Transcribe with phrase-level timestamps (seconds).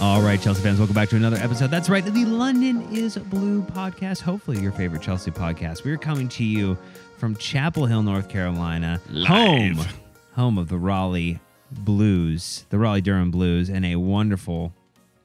[0.00, 1.70] All right, Chelsea fans, welcome back to another episode.
[1.70, 4.22] That's right, the London is Blue podcast.
[4.22, 5.84] Hopefully, your favorite Chelsea podcast.
[5.84, 6.78] We're coming to you
[7.18, 9.26] from Chapel Hill, North Carolina, Live.
[9.28, 9.86] home,
[10.32, 11.38] home of the Raleigh
[11.70, 14.72] Blues, the Raleigh Durham Blues, and a wonderful.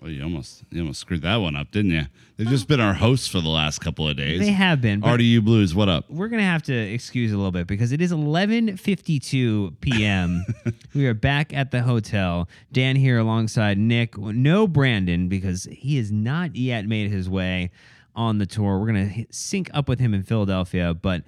[0.05, 2.03] Well, you almost you almost screwed that one up, didn't you?
[2.37, 4.39] They've just been our hosts for the last couple of days.
[4.39, 4.99] They have been.
[4.99, 6.07] but RDU Blues, what up?
[6.11, 10.45] We're gonna have to excuse a little bit because it is 11:52 p.m.
[10.93, 12.47] we are back at the hotel.
[12.71, 14.15] Dan here alongside Nick.
[14.15, 17.71] No Brandon because he has not yet made his way
[18.15, 18.77] on the tour.
[18.77, 21.23] We're gonna sync up with him in Philadelphia, but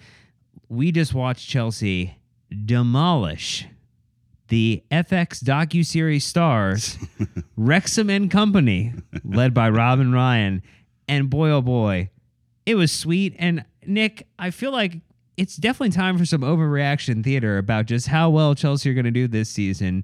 [0.70, 2.20] we just watched Chelsea
[2.64, 3.66] demolish
[4.48, 6.98] the FX docu series stars
[7.58, 8.94] Wrexham and Company,
[9.24, 10.62] led by Rob and Ryan,
[11.08, 12.10] and boy oh boy,
[12.66, 13.36] it was sweet.
[13.40, 15.00] And Nick, I feel like
[15.38, 19.12] it's definitely time for some overreaction theater about just how well Chelsea are going to
[19.12, 20.04] do this season.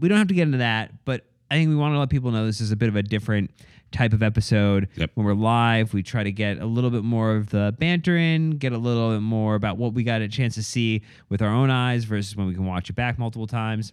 [0.00, 2.30] We don't have to get into that, but I think we want to let people
[2.30, 3.50] know this is a bit of a different
[3.92, 4.88] type of episode.
[4.96, 5.10] Yep.
[5.14, 8.52] When we're live, we try to get a little bit more of the banter in,
[8.52, 11.48] get a little bit more about what we got a chance to see with our
[11.50, 13.92] own eyes versus when we can watch it back multiple times.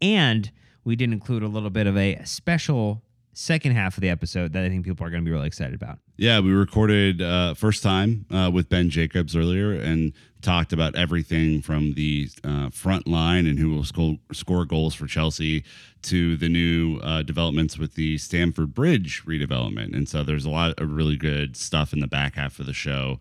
[0.00, 0.50] And
[0.84, 3.02] we did include a little bit of a special
[3.40, 5.74] second half of the episode that I think people are going to be really excited
[5.74, 5.98] about.
[6.18, 11.62] Yeah, we recorded uh, first time uh, with Ben Jacobs earlier and talked about everything
[11.62, 15.64] from the uh, front line and who will score, score goals for Chelsea
[16.02, 19.96] to the new uh, developments with the Stamford Bridge redevelopment.
[19.96, 22.74] And so there's a lot of really good stuff in the back half of the
[22.74, 23.20] show.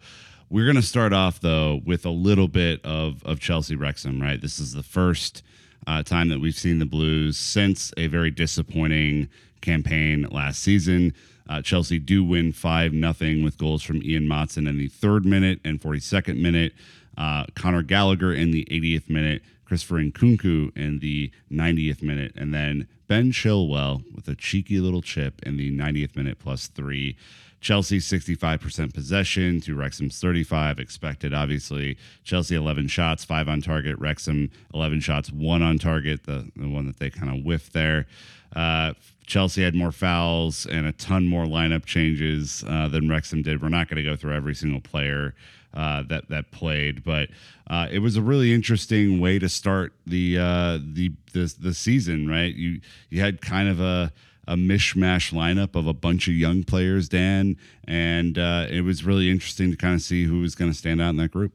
[0.50, 4.42] We're going to start off though with a little bit of of Chelsea Wrexham, right?
[4.42, 5.44] This is the first
[5.88, 9.30] uh, time that we've seen the Blues since a very disappointing
[9.62, 11.14] campaign last season.
[11.48, 15.60] Uh, Chelsea do win five nothing with goals from Ian Maatsen in the third minute
[15.66, 16.74] and 42nd minute.
[17.18, 19.42] Uh, Conor Gallagher in the 80th minute.
[19.66, 25.42] Christopher Nkunku in the 90th minute, and then Ben Chilwell with a cheeky little chip
[25.44, 27.16] in the 90th minute plus three.
[27.62, 34.50] Chelsea 65% possession to Wrexham's 35 expected obviously Chelsea 11 shots 5 on target Wrexham
[34.74, 38.08] 11 shots 1 on target the, the one that they kind of whiffed there
[38.56, 38.94] uh,
[39.30, 43.70] Chelsea had more fouls and a ton more lineup changes uh, than Wrexham did we're
[43.70, 45.36] not going to go through every single player
[45.74, 47.04] uh, that that played.
[47.04, 47.30] But
[47.68, 52.28] uh, it was a really interesting way to start the uh, the the the season.
[52.28, 54.12] Right, you you had kind of a
[54.48, 57.56] a mishmash lineup of a bunch of young players, Dan,
[57.88, 61.00] and uh, it was really interesting to kind of see who was going to stand
[61.00, 61.54] out in that group.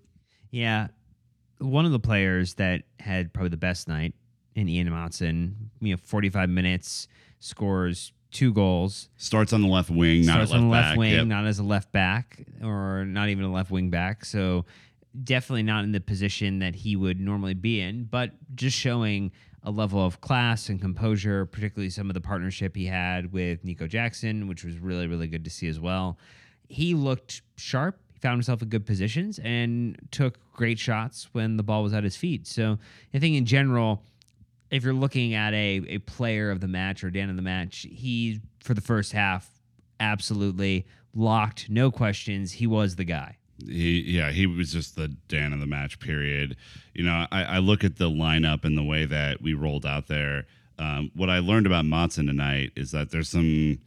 [0.53, 0.89] Yeah.
[1.59, 4.15] One of the players that had probably the best night
[4.55, 7.09] in Ian Maatsen, you know, 45 minutes,
[7.39, 9.09] scores two goals.
[9.17, 10.99] Starts on the left wing, not starts a left on the left back.
[10.99, 11.27] wing, Yep.
[11.27, 14.25] not as a left back or not even a left wing back.
[14.25, 14.65] So
[15.23, 19.31] definitely not in the position that he would normally be in, but just showing
[19.63, 23.87] a level of class and composure, particularly some of the partnership he had with Nico
[23.87, 26.19] Jackson, which was really, really good to see as well.
[26.69, 28.01] He looked sharp.
[28.13, 32.03] He found himself in good positions and took great shots when the ball was at
[32.05, 32.47] his feet.
[32.49, 32.79] So
[33.15, 34.03] I think in general,
[34.71, 37.87] if you're looking at a, a player of the match or Dan of the match,
[37.91, 39.49] he for the first half
[40.01, 42.53] absolutely locked, no questions.
[42.53, 43.37] He was the guy.
[43.65, 46.01] He, yeah, he was just the Dan of the match.
[46.01, 46.57] Period.
[46.93, 50.09] You know, I, I look at the lineup and the way that we rolled out
[50.09, 50.47] there.
[50.79, 53.79] Um, what I learned about Maatsen tonight is that there's some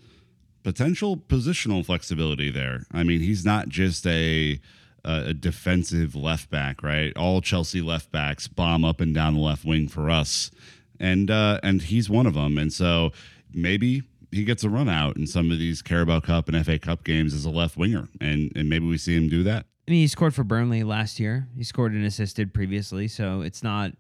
[0.64, 2.84] potential positional flexibility there.
[2.94, 4.60] I mean, he's not just a
[5.08, 7.16] a defensive left back, right?
[7.16, 10.52] All Chelsea left backs bomb up and down the left wing for us,
[11.00, 12.58] and uh, and he's one of them.
[12.58, 13.12] And so
[13.54, 17.04] maybe he gets a run out in some of these Carabao Cup and FA Cup
[17.04, 19.66] games as a left winger, and and maybe we see him do that.
[19.88, 21.48] I mean, he scored for Burnley last year.
[21.56, 23.94] He scored and assisted previously, so it's not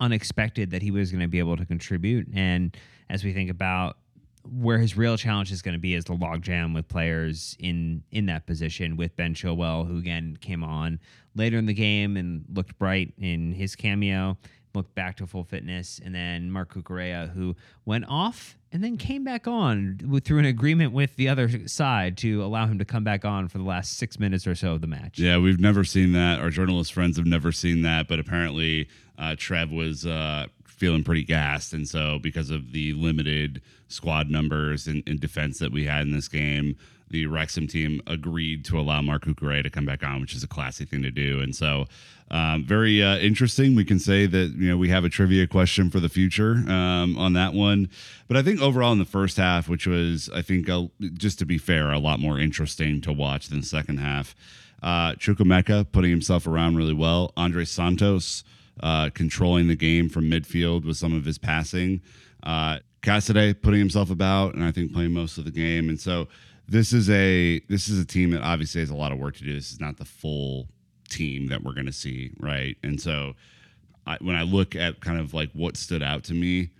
[0.00, 2.26] unexpected that he was going to be able to contribute.
[2.34, 2.76] And
[3.08, 3.98] as we think about
[4.44, 8.26] where his real challenge is going to be is the logjam with players in in
[8.26, 10.98] that position with Ben Chilwell, who again came on
[11.34, 14.36] later in the game and looked bright in his cameo,
[14.74, 19.24] looked back to full fitness, and then Marc Cucurella, who went off and then came
[19.24, 23.02] back on with, through an agreement with the other side to allow him to come
[23.02, 25.18] back on for the last six minutes or so of the match.
[25.18, 26.40] Yeah, we've never seen that.
[26.40, 28.88] Our journalist friends have never seen that, but apparently
[29.18, 30.46] uh, Trev was uh,
[30.80, 35.70] feeling pretty gassed, and so because of the limited squad numbers and, and defense that
[35.70, 36.74] we had in this game,
[37.10, 40.48] the Wrexham team agreed to allow Marc Cucurella to come back on, which is a
[40.48, 41.40] classy thing to do.
[41.40, 41.86] And so,
[42.30, 43.74] um, very uh, interesting.
[43.74, 47.18] We can say that you know we have a trivia question for the future um,
[47.18, 47.90] on that one.
[48.26, 51.44] But I think overall in the first half, which was I think a, just to
[51.44, 54.34] be fair, a lot more interesting to watch than the second half.
[54.82, 55.14] Uh,
[55.92, 57.34] putting himself around really well.
[57.36, 58.44] Andrey Santos
[58.82, 62.00] uh, controlling the game from midfield with some of his passing.
[62.42, 65.88] Uh, Casadei putting himself about, and I think playing most of the game.
[65.88, 66.28] And so
[66.68, 69.44] this is a this is a team that obviously has a lot of work to
[69.44, 69.54] do.
[69.54, 70.68] This is not the full
[71.08, 72.76] team that we're going to see, right?
[72.82, 73.34] And so
[74.06, 76.70] I, when I look at kind of like what stood out to me,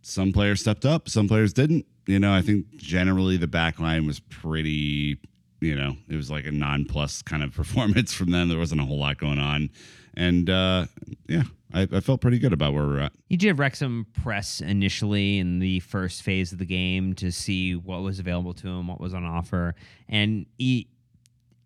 [0.00, 1.86] some players stepped up, some players didn't.
[2.06, 5.18] You know, I think generally the back line was pretty,
[5.60, 8.48] you know, it was like a non plus kind of performance from them.
[8.48, 9.70] There wasn't a whole lot going on.
[10.14, 10.86] And uh,
[11.28, 13.12] yeah, I, I felt pretty good about where we're at.
[13.28, 18.02] You did Wrexham press initially in the first phase of the game to see what
[18.02, 19.74] was available to him, what was on offer,
[20.08, 20.88] and he,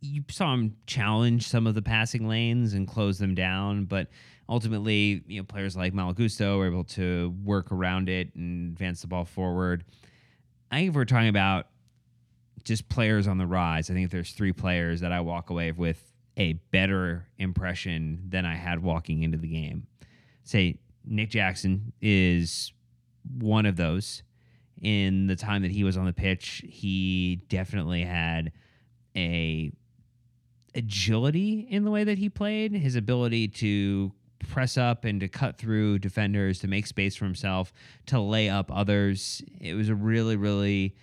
[0.00, 4.08] you saw him challenge some of the passing lanes and close them down, but
[4.48, 9.00] ultimately, you know, players like Malo Gusto were able to work around it and advance
[9.00, 9.84] the ball forward.
[10.70, 11.66] I think if we're talking about
[12.62, 15.72] just players on the rise, I think if there's three players that I walk away
[15.72, 16.05] with
[16.36, 19.86] a better impression than I had walking into the game.
[20.44, 22.72] Say Nick Jackson is
[23.38, 24.22] one of those.
[24.82, 28.52] In the time that he was on the pitch, he definitely had
[29.16, 29.72] a
[30.74, 35.56] agility in the way that he played, his ability to press up and to cut
[35.56, 37.72] through defenders, to make space for himself,
[38.04, 39.42] to lay up others.
[39.60, 40.94] It was a really, really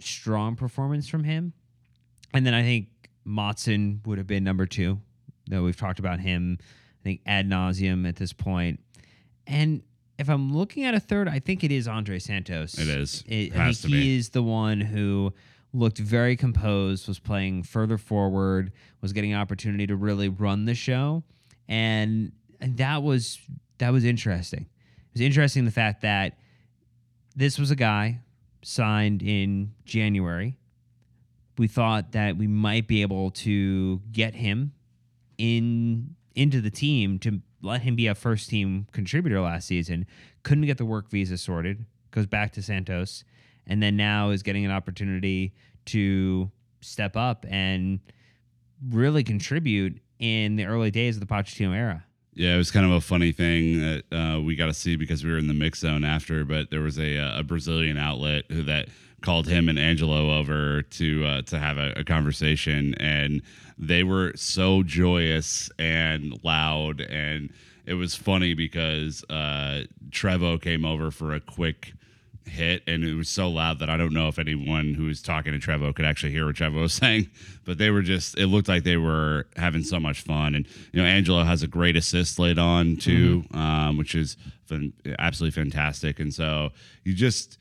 [0.00, 1.52] strong performance from him.
[2.34, 2.88] And then I think
[3.30, 5.00] Maatsen would have been number two.
[5.48, 8.80] Though we've talked about him, I think ad nauseum at this point.
[9.46, 9.82] And
[10.18, 12.78] if I'm looking at a third, I think it is Andrey Santos.
[12.78, 13.24] It is.
[13.26, 14.16] It, I think he be.
[14.16, 15.32] is the one who
[15.72, 20.74] looked very composed, was playing further forward, was getting an opportunity to really run the
[20.74, 21.24] show,
[21.68, 23.38] and and that was
[23.78, 24.60] that was interesting.
[24.60, 26.38] It was interesting the fact that
[27.34, 28.20] this was a guy
[28.62, 30.56] signed in January.
[31.60, 34.72] We thought that we might be able to get him
[35.36, 40.06] in into the team to let him be a first team contributor last season.
[40.42, 41.84] Couldn't get the work visa sorted.
[42.12, 43.24] Goes back to Santos,
[43.66, 45.52] and then now is getting an opportunity
[45.84, 48.00] to step up and
[48.88, 52.06] really contribute in the early days of the Pochettino era.
[52.32, 55.22] Yeah, it was kind of a funny thing that uh, we got to see because
[55.22, 56.46] we were in the mix zone after.
[56.46, 58.88] But there was a, uh, a Brazilian outlet who that
[59.20, 63.42] called him and Angelo over to uh, to have a, a conversation, and
[63.78, 67.52] they were so joyous and loud, and
[67.86, 71.94] it was funny because uh, Trevoh came over for a quick
[72.50, 75.52] hit and it was so loud that I don't know if anyone who was talking
[75.52, 77.30] to Trevoh could actually hear what Trevoh was saying.
[77.64, 80.54] But they were just it looked like they were having so much fun.
[80.54, 84.92] And you know, Angelo has a great assist laid on too, um, which is fan-
[85.18, 86.18] absolutely fantastic.
[86.18, 86.70] And so
[87.04, 87.58] you just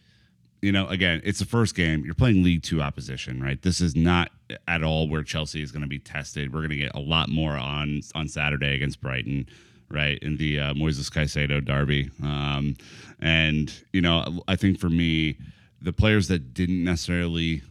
[0.62, 2.04] you know, again, it's the first game.
[2.04, 3.62] You're playing League Two opposition, right?
[3.62, 4.32] This is not
[4.68, 6.54] at all where Chelsea is going to be tested.
[6.54, 9.48] We're going to get a lot more on on Saturday against Brighton,
[9.90, 10.20] right?
[10.20, 12.76] In the uh, Moises Caicedo derby, um,
[13.20, 15.38] and you know, I think for me,
[15.82, 17.62] the players that didn't necessarily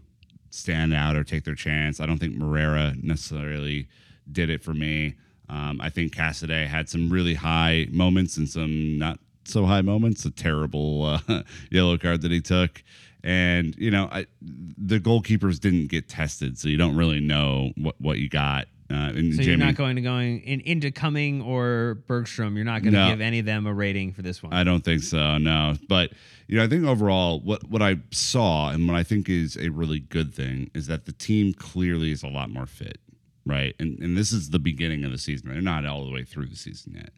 [0.51, 3.87] stand out or take their chance, I don't think Moreira necessarily
[4.33, 5.15] did it for me.
[5.51, 9.19] Um, I think Casadei had some really high moments and some not
[9.49, 10.25] so high moments.
[10.25, 12.83] A terrible uh, yellow card that he took,
[13.25, 17.95] and you know, I, the goalkeepers didn't get tested, so you don't really know what
[18.01, 18.67] what you got.
[18.91, 22.57] Uh, and So Jamie, you're not going to going in, into Cumming or Bergstrom.
[22.57, 23.11] You're not going to No.
[23.11, 24.55] give any of them a rating for this one.
[24.55, 25.37] I don't think so.
[25.37, 26.13] No, but
[26.47, 29.69] you know, I think overall, what what I saw and what I think is a
[29.69, 32.99] really good thing is that the team clearly is a lot more fit,
[33.45, 33.75] right?
[33.79, 35.51] And and this is the beginning of the season.
[35.53, 37.11] They're not all the way through the season yet,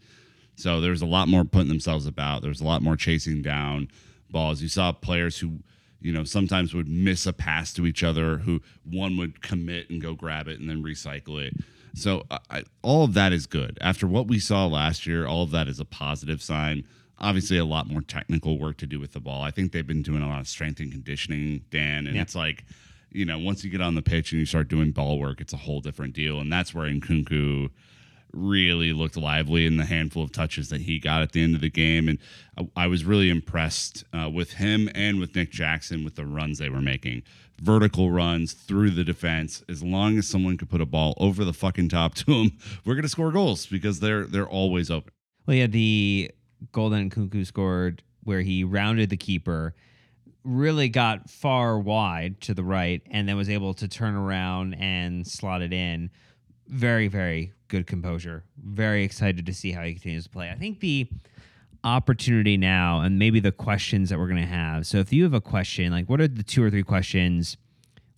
[0.61, 2.43] so there's a lot more putting themselves about.
[2.43, 3.89] There's a lot more chasing down
[4.31, 4.61] balls.
[4.63, 5.61] You saw players who.
[6.03, 8.39] You know, sometimes would miss a pass to each other.
[8.39, 11.53] Who one would commit and go grab it and then recycle it.
[11.95, 13.77] So I, all of that is good.
[13.83, 16.85] After what we saw last year, all of that is a positive sign.
[17.19, 19.43] Obviously, a lot more technical work to do with the ball.
[19.43, 22.23] I think they've been doing a lot of strength and conditioning, Dan, and Yeah.
[22.23, 22.65] it's like,
[23.13, 25.53] you know, once you get on the pitch and you start doing ball work, it's
[25.53, 26.41] a whole different deal.
[26.41, 27.69] And that's where Nkunku
[28.33, 31.61] really looked lively in the handful of touches that he got at the end of
[31.61, 32.09] the game.
[32.09, 32.19] And
[32.57, 36.59] I, I was really impressed uh, with him and with Nick Jackson with the runs
[36.59, 37.23] they were making.
[37.61, 39.63] Vertical runs through the defense.
[39.69, 42.95] As long as someone could put a ball over the fucking top to him, we're
[42.95, 45.13] gonna score goals because they're they're always open.
[45.47, 46.31] Well, yeah, the
[46.73, 49.75] Golden Nkunku scored where he rounded the keeper
[50.45, 55.27] really got far wide to the right and then was able to turn around and
[55.27, 56.11] slot it in.
[56.71, 58.45] Very, very good composure.
[58.63, 60.51] Very excited to see how he continues to play.
[60.51, 61.09] I think the
[61.83, 64.87] opportunity now and maybe the questions that we're going to have.
[64.87, 67.57] So if you have a question, like what are the two or three questions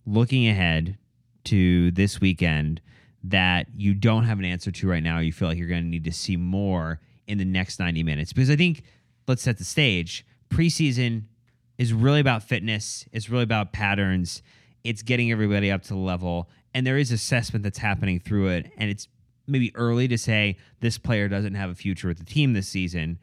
[0.05, 0.97] looking ahead
[1.45, 2.81] to this weekend
[3.23, 5.89] that you don't have an answer to right now, you feel like you're going to
[5.89, 8.33] need to see more in the next 90 minutes?
[8.33, 8.83] Because I think,
[9.27, 10.25] let's set the stage.
[10.49, 11.23] Preseason,
[11.77, 13.05] is really about fitness.
[13.11, 14.41] It's really about patterns.
[14.83, 18.71] It's getting everybody up to the level, and there is assessment that's happening through it.
[18.77, 19.07] And it's
[19.47, 23.19] maybe early to say this player doesn't have a future with the team this season,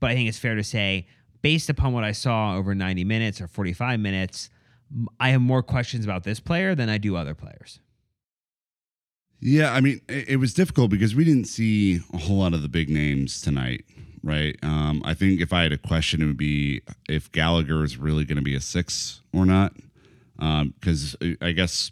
[0.00, 1.06] but I think it's fair to say,
[1.42, 4.50] based upon what I saw over 90 minutes or 45 minutes,
[5.18, 7.80] I have more questions about this player than I do other players.
[9.40, 12.68] Yeah, I mean, it, was difficult because we didn't see a whole lot of the
[12.68, 13.84] big names tonight,
[14.22, 14.56] right?
[14.62, 18.24] Um, I think if I had a question, it would be if Gallagher is really
[18.24, 19.74] going to be a six or not.
[20.36, 21.90] Because um, I guess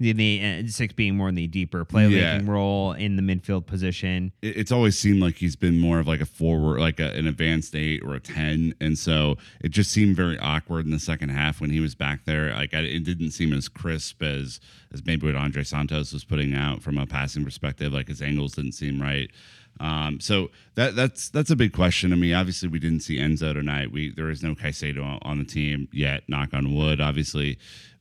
[0.00, 2.12] the, the uh, six being more in the deeper playmaking
[2.46, 2.50] Yeah.
[2.50, 4.32] role in the midfield position.
[4.42, 7.26] it, it's always seemed like he's been more of like a forward, like a, an
[7.28, 11.28] advanced eight or a ten, and so it just seemed very awkward in the second
[11.28, 12.52] half when he was back there.
[12.54, 14.58] Like I, it didn't seem as crisp as
[14.92, 17.92] as maybe what Andrey Santos was putting out from a passing perspective.
[17.92, 19.30] Like his angles didn't seem right.
[19.78, 22.12] Um, so that that's that's a big question.
[22.12, 23.92] I mean, obviously we didn't see Enzo tonight.
[23.92, 26.22] We there is no Caicedo on, on the team yet.
[26.28, 27.56] Knock on wood, obviously.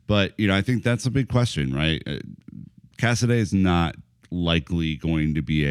[0.09, 2.01] But you know, I think that's a big question, right?
[2.07, 2.17] Uh,
[2.97, 3.95] Casadei is not
[4.31, 5.67] likely going to be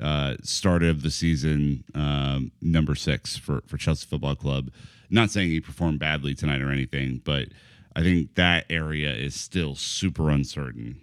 [0.00, 4.72] a uh, start of the season um, number six for for Chelsea Football Club.
[5.10, 7.50] Not saying he performed badly tonight or anything, but
[7.94, 11.00] I think that area is still super uncertain.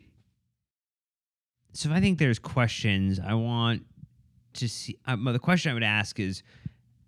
[1.71, 3.85] So if I think there's questions, I want
[4.55, 4.99] to see.
[5.05, 6.43] Um, the question I would ask is,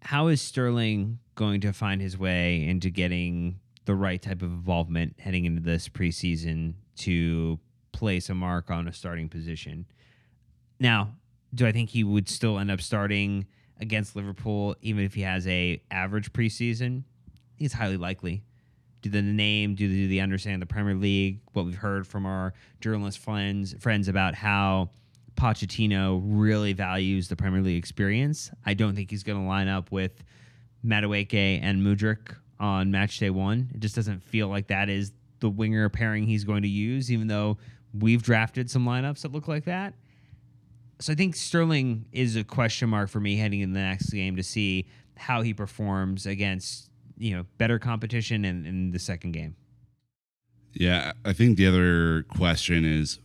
[0.02, 5.16] how is Sterling going to find his way into getting the right type of involvement
[5.20, 7.60] heading into this preseason to
[7.92, 9.86] place a mark on a starting position?
[10.80, 11.16] Now,
[11.54, 13.46] do I think he would still end up starting
[13.80, 17.04] against Liverpool even if he has a average preseason?
[17.58, 18.44] It's highly likely.
[19.02, 22.26] Do the name, do the, do the understand the Premier League, what we've heard from
[22.26, 24.90] our journalist friends friends about how
[25.36, 28.52] Pochettino really values the Premier League experience.
[28.66, 30.24] I don't think he's going to line up with
[30.86, 33.70] Madueke and Mudryk on match day one.
[33.74, 37.28] It just doesn't feel like that is the winger pairing he's going to use, even
[37.28, 37.58] though
[37.94, 39.96] we've drafted some lineups that look like that.
[41.00, 44.36] So I think Sterling is a question mark for me heading in the next game
[44.36, 44.86] to see
[45.18, 49.56] how he performs against you know better competition in, in the second game.
[50.74, 53.20] Yeah, I think the other question is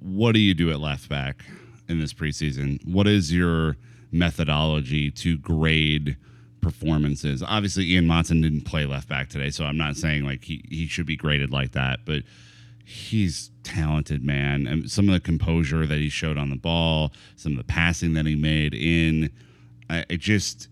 [0.00, 1.44] what do you do at left back
[1.88, 2.86] in this preseason?
[2.86, 3.76] What is your
[4.12, 6.16] methodology to grade
[6.64, 7.42] performances?
[7.42, 10.86] Obviously, Ian Maatsen didn't play left back today, so I'm not saying like he, he
[10.86, 12.22] should be graded like that, but
[12.84, 14.66] he's talented, man.
[14.66, 18.14] And some of the composure that he showed on the ball, some of the passing
[18.14, 19.30] that he made in,
[19.88, 20.68] I, it just.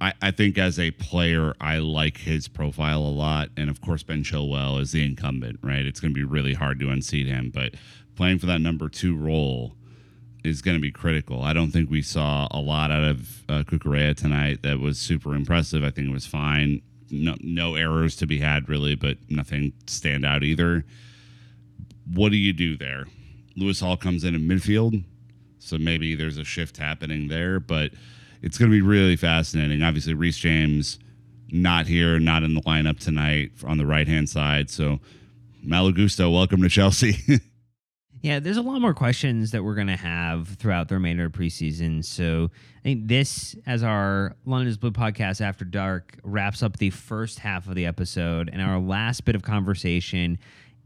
[0.00, 3.48] I, I think as a player, I like his profile a lot.
[3.56, 5.84] And of course, Ben Chilwell is the incumbent, right?
[5.84, 7.50] It's going to be really hard to unseat him.
[7.52, 7.74] But
[8.14, 9.74] playing for that number two role
[10.48, 11.42] is going to be critical.
[11.42, 15.34] I don't think we saw a lot out of uh, Cucurella tonight that was super
[15.34, 15.84] impressive.
[15.84, 16.82] I think it was fine.
[17.10, 20.84] No, no errors to be had, really, but nothing stand out either.
[22.12, 23.06] What do you do there?
[23.56, 25.04] Lewis Hall comes in in midfield.
[25.58, 27.92] So maybe there's a shift happening there, but
[28.42, 29.82] it's going to be really fascinating.
[29.82, 30.98] Obviously, Reece James
[31.50, 34.70] not here, not in the lineup tonight on the right hand side.
[34.70, 35.00] So,
[35.62, 37.18] Malo Gusto, welcome to Chelsea.
[38.20, 41.32] Yeah, there's a lot more questions that we're going to have throughout the remainder of
[41.32, 42.04] preseason.
[42.04, 47.38] So I think this, as our London's Blue podcast after dark, wraps up the first
[47.38, 50.38] half of the episode and our last bit of conversation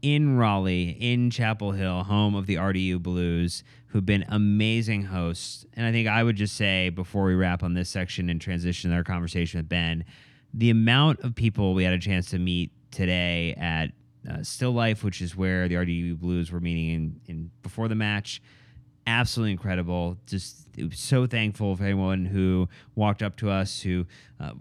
[0.03, 5.65] in Raleigh, in Chapel Hill, home of the RDU Blues, who've been amazing hosts.
[5.73, 8.91] And I think I would just say before we wrap on this section and transition
[8.91, 10.03] our conversation with Ben,
[10.53, 13.91] the amount of people we had a chance to meet today at
[14.29, 17.95] uh, Still Life, which is where the RDU Blues were meeting in, in before the
[17.95, 18.41] match.
[19.05, 20.17] Absolutely incredible.
[20.27, 24.05] Just so thankful for anyone who walked up to us, who
[24.39, 24.51] uh,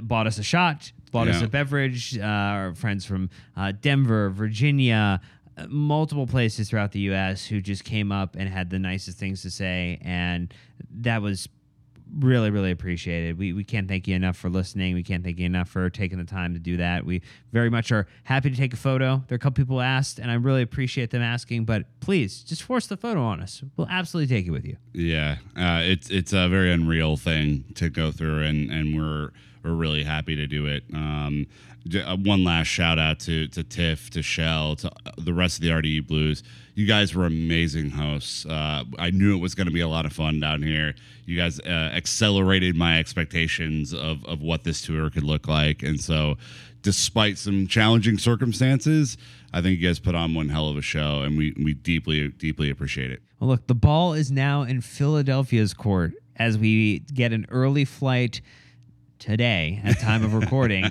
[0.00, 2.18] bought us a shot, bought us a beverage.
[2.18, 5.20] Uh, our friends from uh, Denver, Virginia,
[5.58, 7.44] uh, multiple places throughout the U.S.
[7.44, 10.52] who just came up and had the nicest things to say, and
[10.90, 11.48] that was
[12.18, 14.94] really really appreciated we, we can't thank you enough for listening.
[14.94, 17.04] We can't thank you enough for taking the time to do that.
[17.04, 19.22] We very much are happy to take a photo.
[19.28, 22.62] There are a couple people asked and i really appreciate them asking but please just
[22.62, 23.62] force the photo on us.
[23.76, 24.76] We'll absolutely take it with you.
[24.92, 29.30] Yeah, uh, it's it's a very unreal thing to go through, and and we're
[29.62, 30.84] we're really happy to do it.
[30.92, 31.46] Um,
[31.94, 35.62] uh, one last shout out to to Tiff, to Shell, to uh, the rest of
[35.62, 36.42] the RDU Blues.
[36.74, 38.46] You guys were amazing hosts.
[38.46, 40.94] Uh, I knew it was going to be a lot of fun down here.
[41.26, 46.00] You guys uh, accelerated my expectations of of what this tour could look like, and
[46.00, 46.36] so
[46.82, 49.16] despite some challenging circumstances,
[49.52, 52.28] I think you guys put on one hell of a show, and we we deeply
[52.28, 53.22] deeply appreciate it.
[53.40, 58.40] well look the ball is now in philadelphia's court as we get an early flight
[59.22, 60.90] today at time of recording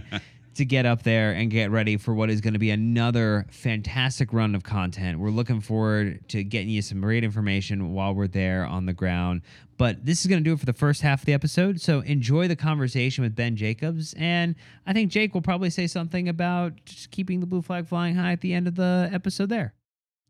[0.56, 4.32] to get up there and get ready for what is going to be another fantastic
[4.32, 5.20] run of content.
[5.20, 9.42] We're looking forward to getting you some great information while we're there on the ground.
[9.78, 11.82] But this is going to do it for the first half of the episode.
[11.82, 14.14] So enjoy the conversation with Ben Jacobs.
[14.18, 18.16] And I think Jake will probably say something about just keeping the blue flag flying
[18.16, 19.74] high at the end of the episode there.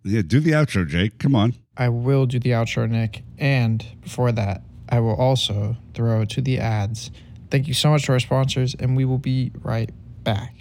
[0.04, 1.20] Yeah, do the outro, Jake.
[1.20, 1.54] Come on.
[1.78, 3.24] I will do the outro, Nick.
[3.38, 7.12] And before that, I will also throw to the ads.
[7.52, 9.92] Thank you so much to our sponsors, and we will be right
[10.24, 10.56] back.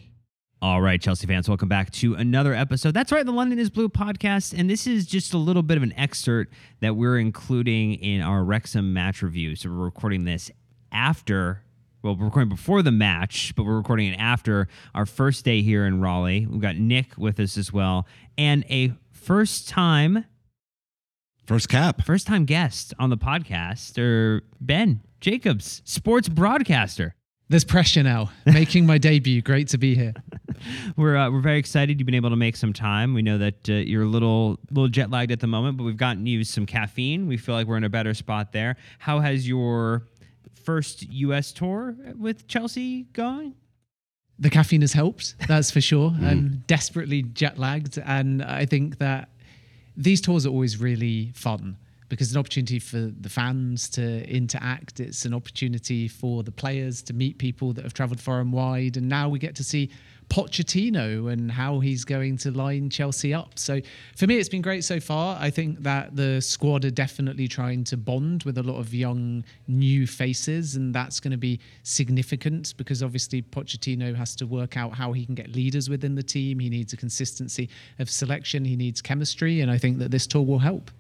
[0.61, 2.95] All right, Chelsea fans, welcome back to another episode.
[2.95, 4.59] That's right, the London is Blue podcast.
[4.59, 8.43] And this is just a little bit of an excerpt that we're including in our
[8.43, 9.55] Wrexham match review.
[9.55, 10.51] So we're recording this
[10.91, 11.63] after,
[12.03, 15.87] well, we're recording before the match, but we're recording it after our first day here
[15.87, 16.45] in Raleigh.
[16.45, 18.07] We've got Nick with us as well,
[18.37, 20.25] and a first time
[21.47, 22.03] First cap.
[22.03, 27.15] first time guest on the podcast, or Ben Jacobs, sports broadcaster.
[27.51, 28.31] There's pressure now.
[28.47, 29.43] Making my debut.
[29.43, 30.15] Great to be here.
[30.97, 33.15] We're uh, we're very excited you've been able to make some time.
[33.15, 35.97] We know that uh, you're a little little jet lagged at the moment, but we've
[35.97, 37.27] gotten you some caffeine.
[37.27, 38.77] We feel like we're in a better spot there.
[38.99, 40.03] How has your
[40.63, 41.53] first U.S.
[41.53, 43.55] tour with Chelsea going?
[44.39, 46.15] The caffeine has helped, that's for sure.
[46.23, 47.99] I'm desperately jet lagged.
[47.99, 49.31] And I think that
[49.97, 51.79] these tours are always really fun
[52.11, 54.99] because it's an opportunity for the fans to interact.
[54.99, 58.97] It's an opportunity for the players to meet people that have traveled far and wide.
[58.97, 59.91] And now we get to see
[60.29, 63.59] Pochettino and how he's going to line Chelsea up.
[63.59, 63.81] So
[64.17, 65.39] for me, it's been great so far.
[65.41, 69.45] I think that the squad are definitely trying to bond with a lot of young,
[69.69, 74.95] new faces, and that's going to be significant because obviously Pochettino has to work out
[74.95, 76.59] how he can get leaders within the team.
[76.59, 77.69] He needs a consistency
[78.01, 78.65] of selection.
[78.65, 80.91] He needs chemistry, and I think that this tour will help.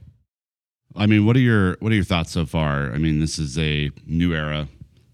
[0.96, 2.92] I mean, what are your what are your thoughts so far?
[2.92, 4.68] I mean, this is a new era,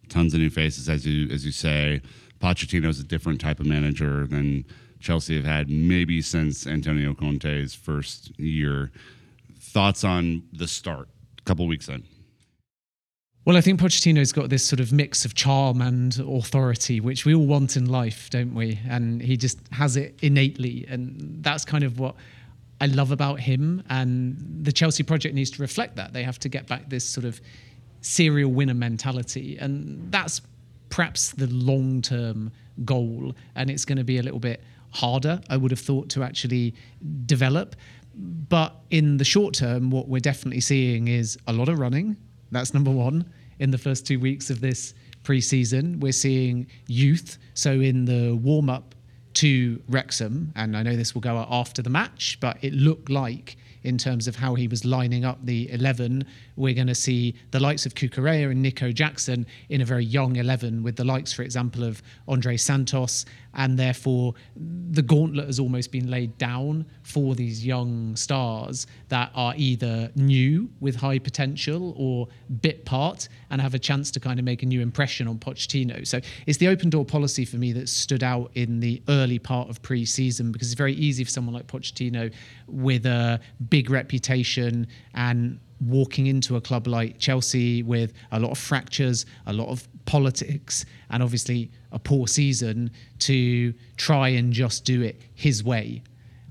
[0.08, 2.00] tons of new faces, as you as you say.
[2.40, 4.64] Pochettino is a different type of manager than
[5.00, 8.90] Chelsea have had maybe since Antonio Conte's first year.
[9.58, 11.08] Thoughts on the start,
[11.38, 12.04] a couple weeks in.
[13.44, 17.32] Well, I think Pochettino's got this sort of mix of charm and authority, which we
[17.32, 18.80] all want in life, don't we?
[18.88, 20.84] And he just has it innately.
[20.88, 22.16] And that's kind of what
[22.80, 23.82] I love about him.
[23.88, 26.12] And the Chelsea project needs to reflect that.
[26.12, 27.40] They have to get back this sort of
[28.00, 29.56] serial winner mentality.
[29.58, 30.40] And that's
[30.88, 32.52] perhaps the long term
[32.84, 33.34] goal.
[33.54, 36.74] And it's going to be a little bit harder, I would have thought, to actually
[37.26, 37.76] develop.
[38.14, 42.16] But in the short term, what we're definitely seeing is a lot of running.
[42.50, 43.30] That's number one.
[43.58, 47.38] In the first two weeks of this preseason, we're seeing youth.
[47.54, 48.94] So in the warm up
[49.36, 53.10] to Wrexham, and I know this will go out after the match, but it looked
[53.10, 56.24] like in terms of how he was lining up the 11.
[56.56, 60.36] We're going to see the likes of Cucurella and Nico Jackson in a very young
[60.36, 63.26] 11, with the likes, for example, of Andrey Santos.
[63.56, 64.34] And therefore,
[64.90, 70.70] the gauntlet has almost been laid down for these young stars that are either new
[70.80, 72.28] with high potential or
[72.60, 76.06] bit part and have a chance to kind of make a new impression on Pochettino.
[76.06, 79.70] So it's the open door policy for me that stood out in the early part
[79.70, 82.32] of pre season because it's very easy for someone like Pochettino
[82.66, 88.58] with a big reputation and walking into a club like Chelsea with a lot of
[88.58, 95.02] fractures, a lot of politics, and obviously a poor season to try and just do
[95.02, 96.02] it his way.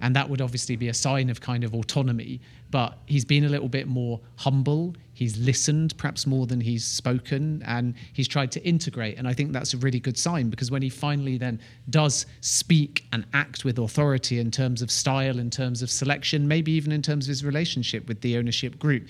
[0.01, 2.41] And that would obviously be a sign of kind of autonomy.
[2.69, 4.95] But he's been a little bit more humble.
[5.15, 9.17] He's listened perhaps more than he's spoken, and he's tried to integrate.
[9.17, 13.05] And I think that's a really good sign because when he finally then does speak
[13.13, 17.01] and act with authority in terms of style, in terms of selection, maybe even in
[17.01, 19.07] terms of his relationship with the ownership group,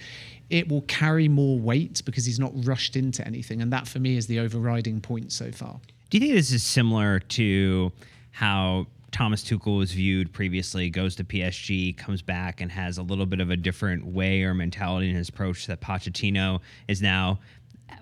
[0.52, 3.62] it will carry more weight because he's not rushed into anything.
[3.62, 5.80] And that for me is the overriding point so far.
[6.12, 7.92] Do you think this is similar to
[8.32, 8.86] how
[9.16, 13.40] Thomas Tuchel was viewed previously, goes to PSG, comes back, and has a little bit
[13.40, 17.40] of a different way or mentality in his approach that Pochettino is now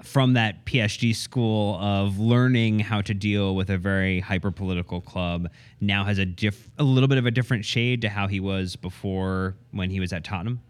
[0.02, 5.52] from that PSG school of learning how to deal with a very hyper political club
[5.80, 8.76] now has a diff a little bit of a different shade to how he was
[8.76, 10.62] before when he was at Tottenham.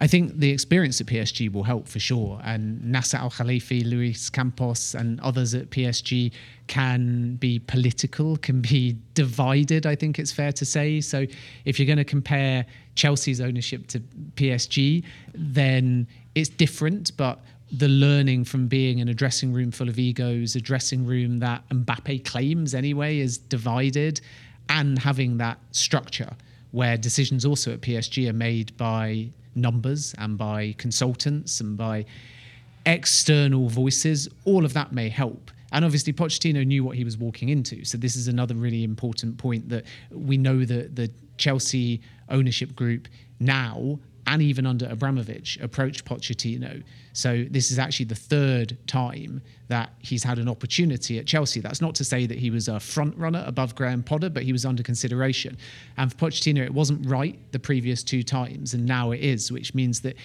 [0.00, 2.40] I think the experience at PSG will help for sure.
[2.44, 6.30] And Nasser Al Khelaifi, Luis Campos, and others at PSG
[6.68, 11.00] can be political, can be divided, I think it's fair to say.
[11.00, 11.26] So
[11.64, 14.00] if you're going to compare Chelsea's ownership to
[14.36, 15.02] PSG,
[15.34, 16.06] then
[16.36, 17.16] it's different.
[17.16, 17.40] But
[17.72, 21.68] the learning from being in a dressing room full of egos, a dressing room that
[21.70, 24.20] Mbappe claims anyway is divided,
[24.68, 26.30] and having that structure
[26.70, 32.04] where decisions also at PSG are made by numbers and by consultants and by
[32.86, 35.50] external voices, all of that may help.
[35.72, 37.84] And obviously, Pochettino knew what he was walking into.
[37.84, 43.06] So this is another really important point that we know that the Chelsea ownership group
[43.38, 46.82] now and even under Abramovich approached Pochettino.
[47.14, 51.60] So this is actually the third time that he's had an opportunity at Chelsea.
[51.60, 54.52] That's not to say that he was a front runner above Graham Potter, but he
[54.52, 55.56] was under consideration.
[55.96, 59.74] And for Pochettino, it wasn't right the previous two times, and now it is, which
[59.74, 60.16] means that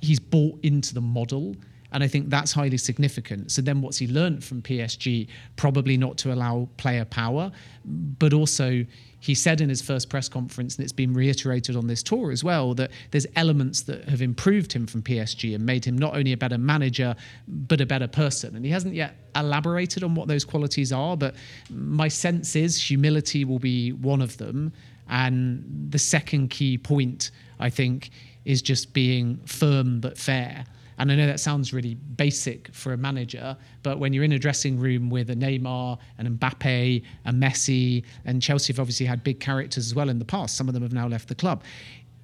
[0.00, 1.56] he's bought into the model.
[1.92, 3.52] And I think that's highly significant.
[3.52, 5.28] So then what's he learned from PSG?
[5.56, 7.52] Probably not to allow player power,
[7.84, 8.84] but also
[9.20, 12.42] he said in his first press conference, and it's been reiterated on this tour as
[12.42, 16.32] well, that there's elements that have improved him from PSG and made him not only
[16.32, 17.14] a better manager,
[17.46, 18.56] but a better person.
[18.56, 21.36] And he hasn't yet elaborated on what those qualities are, but
[21.70, 24.72] my sense is humility will be one of them.
[25.08, 28.10] And the second key point, I think,
[28.44, 30.64] is just being firm but fair.
[31.02, 34.38] And I know that sounds really basic for a manager, but when you're in a
[34.38, 39.40] dressing room with a Neymar, an Mbappe, a Messi, and Chelsea have obviously had big
[39.40, 41.64] characters as well in the past, some of them have now left the club.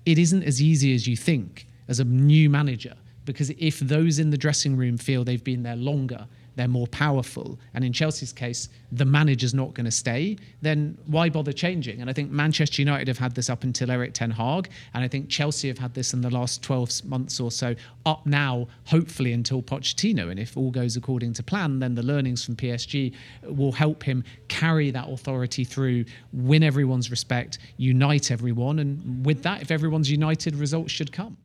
[0.07, 4.31] It isn't as easy as you think as a new manager because if those in
[4.31, 7.59] the dressing room feel they've been there longer they're more powerful.
[7.73, 12.01] And in Chelsea's case, the manager's not going to stay, then why bother changing?
[12.01, 15.09] And I think Manchester United have had this up until Erik Ten Hag, and I
[15.09, 19.33] think Chelsea have had this in the last 12 months or so, up now, hopefully
[19.33, 20.31] until Pochettino.
[20.31, 24.25] And if all goes according to plan, then the learnings from PSG will help him
[24.49, 28.81] carry that authority through, win everyone's respect, unite everyone.
[28.81, 31.37] And with that, if everyone's united, results should come.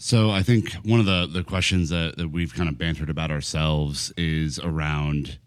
[0.00, 3.32] So I think one of the the questions that, that we've kind of bantered about
[3.32, 5.38] ourselves is around,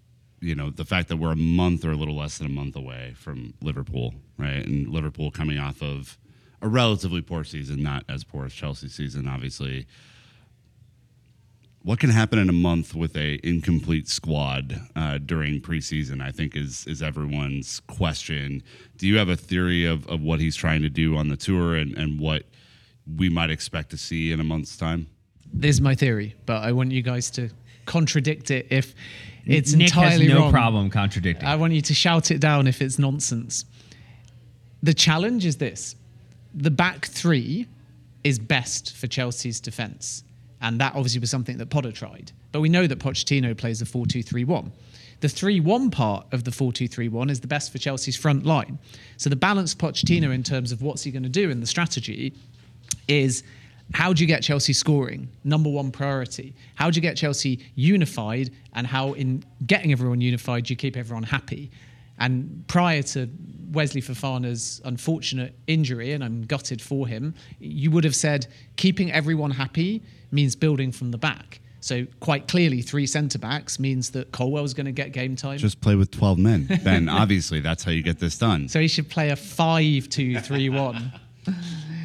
[0.41, 2.75] you know, the fact that we're a month or a little less than a month
[2.75, 4.65] away from Liverpool, right?
[4.65, 6.17] And Liverpool coming off of
[6.61, 9.87] a relatively poor season, not as poor as Chelsea's season, obviously.
[11.83, 16.21] What can happen in a month with a incomplete squad uh, during preseason?
[16.21, 18.63] I think is is everyone's question.
[18.97, 21.73] Do you have a theory of, of what he's trying to do on the tour
[21.73, 22.43] and, and what
[23.17, 25.07] we might expect to see in a month's time?
[25.53, 27.49] This is my theory, but I want you guys to
[27.85, 28.95] contradict it if
[29.45, 30.51] it's Nick entirely has no wrong.
[30.51, 31.47] problem contradicting.
[31.47, 33.65] I want you to shout it down if it's nonsense.
[34.83, 35.95] The challenge is this
[36.53, 37.67] the back three
[38.23, 40.23] is best for Chelsea's defence.
[40.61, 42.31] And that obviously was something that Potter tried.
[42.51, 44.71] But we know that Pochettino plays a 4 2 3 1.
[45.21, 48.15] The 3 1 part of the 4 2 3 1 is the best for Chelsea's
[48.15, 48.77] front line.
[49.17, 52.33] So the balance Pochettino in terms of what's he going to do in the strategy
[53.08, 53.43] is
[53.93, 55.27] how do you get Chelsea scoring?
[55.43, 56.56] Number one priority.
[56.75, 58.51] How do you get Chelsea unified?
[58.73, 61.71] And how, in getting everyone unified, do you keep everyone happy?
[62.19, 63.30] And prior to
[63.71, 69.51] Wesley Fofana's unfortunate injury, and I'm gutted for him, you would have said keeping everyone
[69.51, 71.60] happy means building from the back.
[71.80, 75.58] So quite clearly, three centre backs means that Colwill's going to get game time.
[75.58, 76.67] Just play with 12 men.
[76.84, 78.67] Ben, obviously, that's how you get this done.
[78.69, 81.12] So he should play a 5 2 3 1.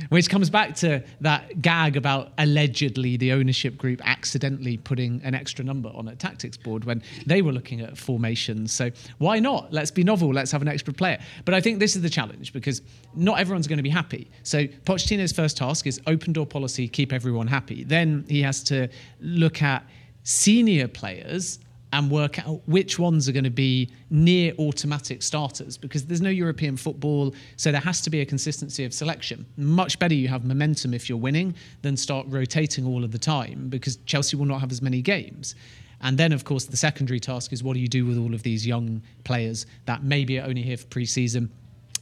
[0.08, 5.64] Which comes back to that gag about allegedly the ownership group accidentally putting an extra
[5.64, 8.72] number on a tactics board when they were looking at formations.
[8.72, 9.72] So why not?
[9.72, 10.32] Let's be novel.
[10.32, 11.18] Let's have an extra player.
[11.44, 12.82] But I think this is the challenge because
[13.14, 14.30] not everyone's going to be happy.
[14.42, 17.84] So Pochettino's first task is open door policy, keep everyone happy.
[17.84, 18.88] Then he has to
[19.20, 19.84] look at
[20.22, 21.60] senior players
[21.96, 26.28] and work out which ones are going to be near automatic starters because there's no
[26.28, 29.46] European football, so there has to be a consistency of selection.
[29.56, 33.70] Much better you have momentum if you're winning than start rotating all of the time
[33.70, 35.54] because Chelsea will not have as many games.
[36.02, 38.42] And then, of course, the secondary task is what do you do with all of
[38.42, 41.50] these young players that maybe are only here for pre-season,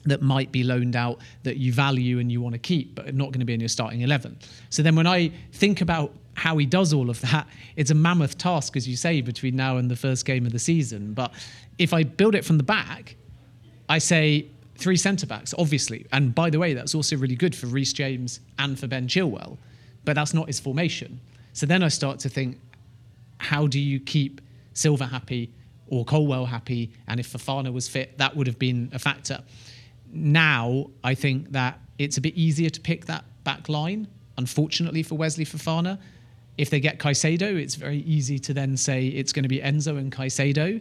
[0.07, 3.26] that might be loaned out, that you value and you want to keep, but not
[3.26, 4.40] going to be in your starting 11.
[4.70, 8.37] So then when I think about how he does all of that, it's a mammoth
[8.38, 11.14] task, as you say, between now and the first game of the season.
[11.14, 11.33] But
[11.79, 13.16] if I build it from the back,
[13.88, 16.07] I say three centre backs, obviously.
[16.12, 19.59] And by the way, that's also really good for Reece James and for Ben Chilwell.
[20.05, 21.20] But that's not his formation.
[21.53, 22.59] So then I start to think,
[23.38, 24.40] how do you keep
[24.73, 25.53] Silva happy
[25.87, 26.92] or Colwill happy?
[27.07, 29.40] And if Fofana was fit, that would have been a factor.
[30.12, 35.16] Now I think that it's a bit easier to pick that back line, unfortunately for
[35.16, 35.99] Wesley Fofana.
[36.57, 39.99] If they get Caicedo, it's very easy to then say it's going to be Enzo
[39.99, 40.81] and Caicedo.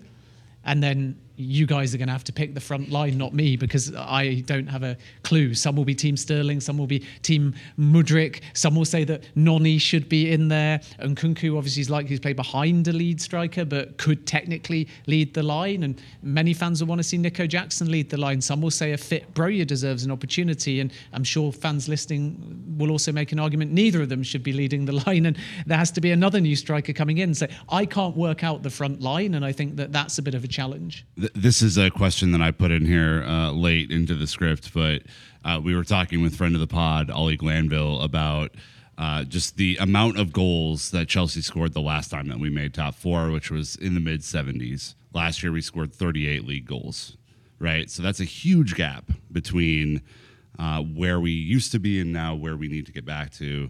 [0.65, 3.55] And then you guys are going to have to pick the front line, not me,
[3.55, 5.53] because I don't have a clue.
[5.53, 9.77] Some will be Team Sterling, some will be Team Mudryk, some will say that Noni
[9.77, 10.79] should be in there.
[10.99, 15.43] Nkunku obviously is likely to play behind a lead striker, but could technically lead the
[15.43, 15.83] line.
[15.83, 18.41] And many fans will want to see Nico Jackson lead the line.
[18.41, 20.79] Some will say a fit Broja deserves an opportunity.
[20.79, 24.53] And I'm sure fans listening will also make an argument neither of them should be
[24.53, 25.25] leading the line.
[25.25, 27.33] And there has to be another new striker coming in.
[27.33, 29.33] So I can't work out the front line.
[29.33, 32.41] And I think that that's a bit of a challenge this is a question that
[32.41, 35.03] I put in here uh, late into the script, but
[35.45, 38.51] uh, we were talking with friend of the pod, Ollie Glanville, about
[38.97, 42.73] uh, just the amount of goals that Chelsea scored the last time that we made
[42.73, 44.95] top four, which was in the mid 70s.
[45.13, 47.17] Last year, we scored 38 league goals,
[47.59, 47.89] right?
[47.89, 50.01] So that's a huge gap between
[50.59, 53.69] uh, where we used to be and now where we need to get back to.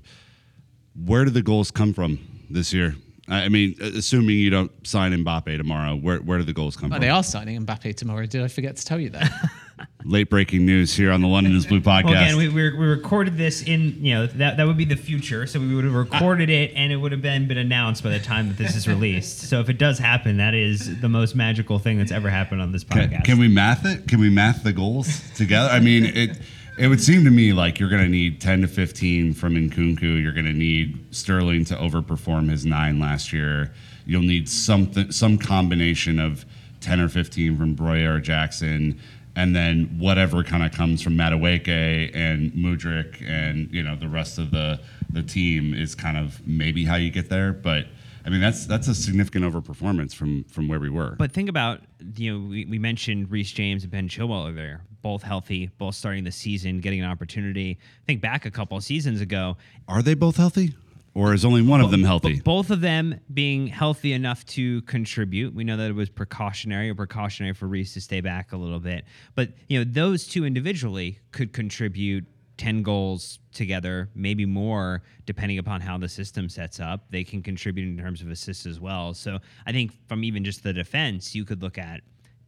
[0.95, 2.95] Where do the goals come from this year?
[3.33, 6.97] I mean, assuming you don't sign Mbappe tomorrow, where where do the goals come well,
[6.97, 7.01] from?
[7.01, 8.25] They are signing Mbappe tomorrow.
[8.25, 9.31] Did I forget to tell you that?
[10.05, 12.05] Late breaking news here on the London is Blue podcast.
[12.05, 14.95] Well, again, we, we, we, recorded this in you know that that would be the
[14.95, 18.11] future, so we would have recorded it and it would have been been announced by
[18.11, 19.49] the time that this is released.
[19.49, 22.71] so if it does happen, that is the most magical thing that's ever happened on
[22.71, 23.09] this podcast.
[23.09, 24.07] Can, can we math it?
[24.07, 25.69] Can we math the goals together?
[25.69, 26.37] I mean, it.
[26.75, 30.21] It would seem to me like you're going to need 10 to 15 from Nkunku.
[30.21, 33.71] You're going to need Sterling to overperform his nine last year.
[34.07, 36.45] You'll need something, some combination of
[36.81, 38.99] 10 or 15 from Broja or Jackson,
[39.35, 44.37] and then whatever kind of comes from Madueke and Mudryk and you know the rest
[44.37, 44.79] of the
[45.11, 47.53] the team is kind of maybe how you get there.
[47.53, 47.85] But
[48.25, 51.15] I mean that's that's a significant overperformance from from where we were.
[51.17, 51.81] But think about
[52.15, 56.23] you know we, we mentioned Reece James and Ben Chilwell there both healthy, both starting
[56.23, 57.77] the season, getting an opportunity.
[58.07, 59.57] Think back a couple of seasons ago.
[59.87, 60.73] Are they both healthy?
[61.13, 62.41] Or is only one of them healthy?
[62.41, 65.53] both of them being healthy enough to contribute.
[65.53, 68.79] We know that it was precautionary or precautionary for Reece to stay back a little
[68.79, 69.05] bit.
[69.35, 72.25] But, you know, those two individually could contribute
[72.57, 77.05] 10 goals together, maybe more, depending upon how the system sets up.
[77.11, 79.13] They can contribute in terms of assists as well.
[79.13, 82.01] So I think from even just the defense, you could look at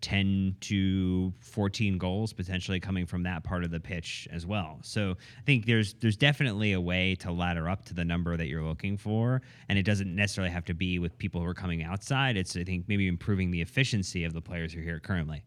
[0.06, 4.78] 10 to 14 goals potentially coming from that part of the pitch as well.
[4.84, 8.46] So I think there's there's definitely a way to ladder up to the number that
[8.46, 11.82] you're looking for, and it doesn't necessarily have to be with people who are coming
[11.82, 12.38] outside.
[12.38, 15.44] It's I think maybe improving the efficiency of the players who are here currently.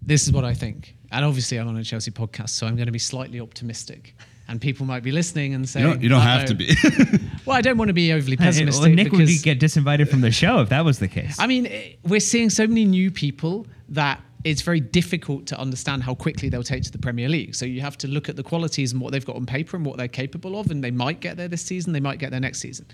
[0.00, 2.86] This is what I think, and obviously I'm on a Chelsea podcast, so I'm going
[2.86, 4.14] to be slightly optimistic.
[4.50, 6.74] And people might be listening and saying, "You don't, you don't have to be."
[7.44, 8.82] well, I don't want to be overly pessimistic.
[8.82, 11.36] Well, Nick would get disinvited from the show if that was the case.
[11.38, 16.02] I mean, eh, we're seeing so many new people that it's very difficult to understand
[16.02, 17.54] how quickly they'll take to the Premier League.
[17.54, 19.84] So you have to look at the qualities and what they've got on paper and
[19.84, 22.40] what they're capable of, and they might get there this season, they might get there
[22.40, 22.86] next season.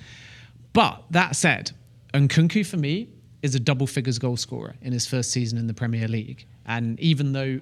[0.73, 1.73] But that said,
[2.15, 3.11] Nkunku for me
[3.43, 6.47] is a double figures goal scorer in his first season in the Premier League.
[6.65, 7.61] And even though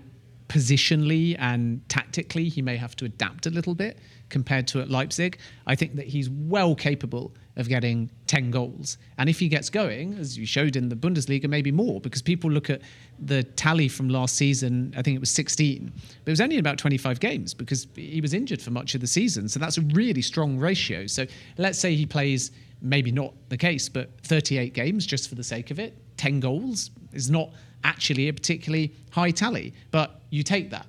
[0.53, 5.39] positionally and tactically he may have to adapt a little bit compared to at Leipzig,
[5.67, 8.99] I think that he's well capable of getting 10 goals.
[9.17, 12.51] And if he gets going, as you showed in the Bundesliga, maybe more, because people
[12.51, 12.83] look at
[13.19, 16.77] the tally from last season, I think it was 16, but it was only about
[16.77, 19.49] 25 games because he was injured for much of the season.
[19.49, 21.07] So that's a really strong ratio.
[21.07, 22.51] So let's say he plays,
[22.83, 26.91] maybe not the case, but 38 games just for the sake of it, 10 goals
[27.13, 27.53] is not
[27.85, 30.87] actually a particularly high tally, but you take that.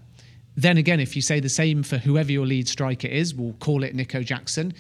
[0.56, 3.84] Then again, if you say the same for whoever your lead striker is, we'll call
[3.84, 4.74] it Nico Jackson,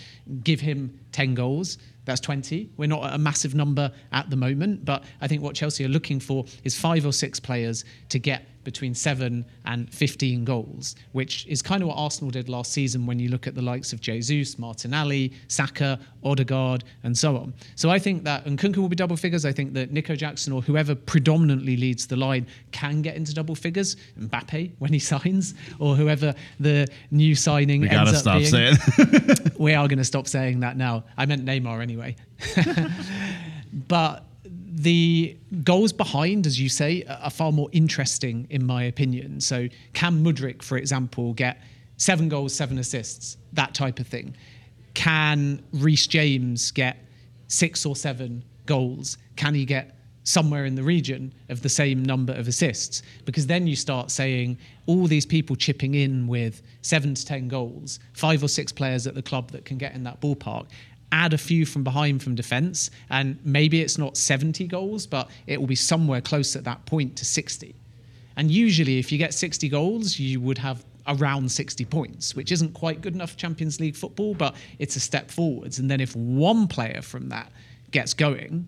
[0.44, 2.70] give him 10 goals, that's 20.
[2.78, 5.90] We're not at a massive number at the moment, but I think what Chelsea are
[5.90, 11.46] looking for is five or six players to get between seven and 15 goals, which
[11.48, 14.02] is kind of what Arsenal did last season when you look at the likes of
[14.02, 17.54] Jesus, Martinelli, Saka, Odegaard, and so on.
[17.76, 19.46] So I think that Nkunku will be double figures.
[19.46, 23.56] I think that Nico Jackson or whoever predominantly leads the line can get into double
[23.56, 23.96] figures.
[24.20, 28.50] Mbappe when he signs, or whoever the new signing we ends up stop being.
[28.50, 28.78] saying.
[29.58, 31.04] we are going to stop saying that now.
[31.18, 32.16] I meant Neymar anyway.
[33.88, 34.26] but
[34.76, 39.40] the goals behind, as you say, are far more interesting in my opinion.
[39.40, 41.62] So can Mudryk, for example, get
[41.98, 44.36] seven goals, seven assists, that type of thing?
[44.96, 46.98] Can Reece James get
[47.48, 49.18] six or seven goals?
[49.36, 53.04] Can he get somewhere in the region of the same number of assists?
[53.26, 54.58] Because then you start saying
[54.88, 59.14] all these people chipping in with seven to 10 goals, five or six players at
[59.14, 60.66] the club that can get in that ballpark
[61.14, 65.60] add a few from behind from defence, and maybe it's not 70 goals, but it
[65.60, 67.76] will be somewhere close at that point to 60.
[68.36, 72.74] And usually, if you get 60 goals, you would have around 60 points, which isn't
[72.74, 75.78] quite good enough Champions League football, but it's a step forwards.
[75.78, 77.52] And then if one player from that
[77.92, 78.66] gets going,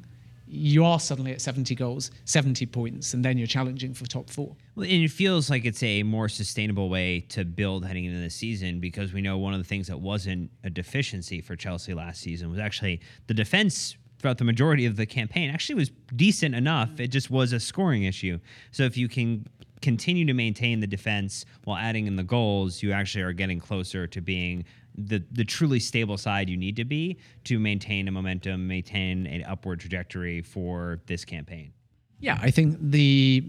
[0.55, 4.55] you are suddenly at 70 goals, 70 points, and then you're challenging for top four.
[4.75, 8.29] Well, and it feels like it's a more sustainable way to build heading into the
[8.29, 12.21] season because we know one of the things that wasn't a deficiency for Chelsea last
[12.21, 16.99] season was actually the defense throughout the majority of the campaign actually was decent enough.
[16.99, 18.39] It just was a scoring issue.
[18.71, 19.45] So if you can
[19.81, 24.07] continue to maintain the defense while adding in the goals, you actually are getting closer
[24.07, 24.65] to being
[24.97, 29.43] the the truly stable side you need to be to maintain a momentum, maintain an
[29.43, 31.71] upward trajectory for this campaign.
[32.19, 33.43] Yeah, I think the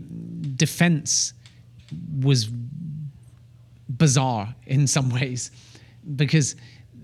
[0.56, 1.34] defense
[2.20, 2.50] was
[3.88, 5.50] bizarre in some ways
[6.16, 6.56] because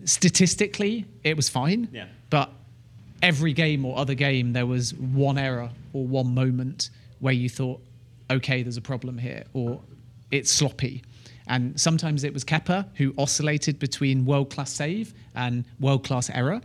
[0.05, 1.89] statistically it was fine.
[1.93, 2.07] Yeah.
[2.31, 2.51] But
[3.23, 7.81] every game or other game there was one error or one moment where you thought,
[8.31, 9.81] okay, there's a problem here, or
[10.33, 11.03] it's sloppy.
[11.47, 16.61] And sometimes it was Kepa who oscillated between world class save and world class error.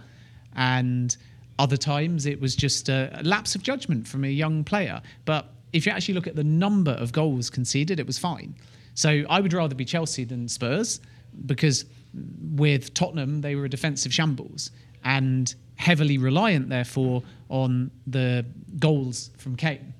[0.56, 1.16] And
[1.60, 5.02] other times it was just a lapse of judgment from a young player.
[5.26, 8.56] But if you actually look at the number of goals conceded, it was fine.
[8.94, 11.00] So I would rather be Chelsea than Spurs
[11.46, 11.86] because
[12.56, 14.72] with Tottenham, they were a defensive shambles
[15.04, 18.46] and heavily reliant, therefore, on the
[18.80, 19.94] goals from Kane.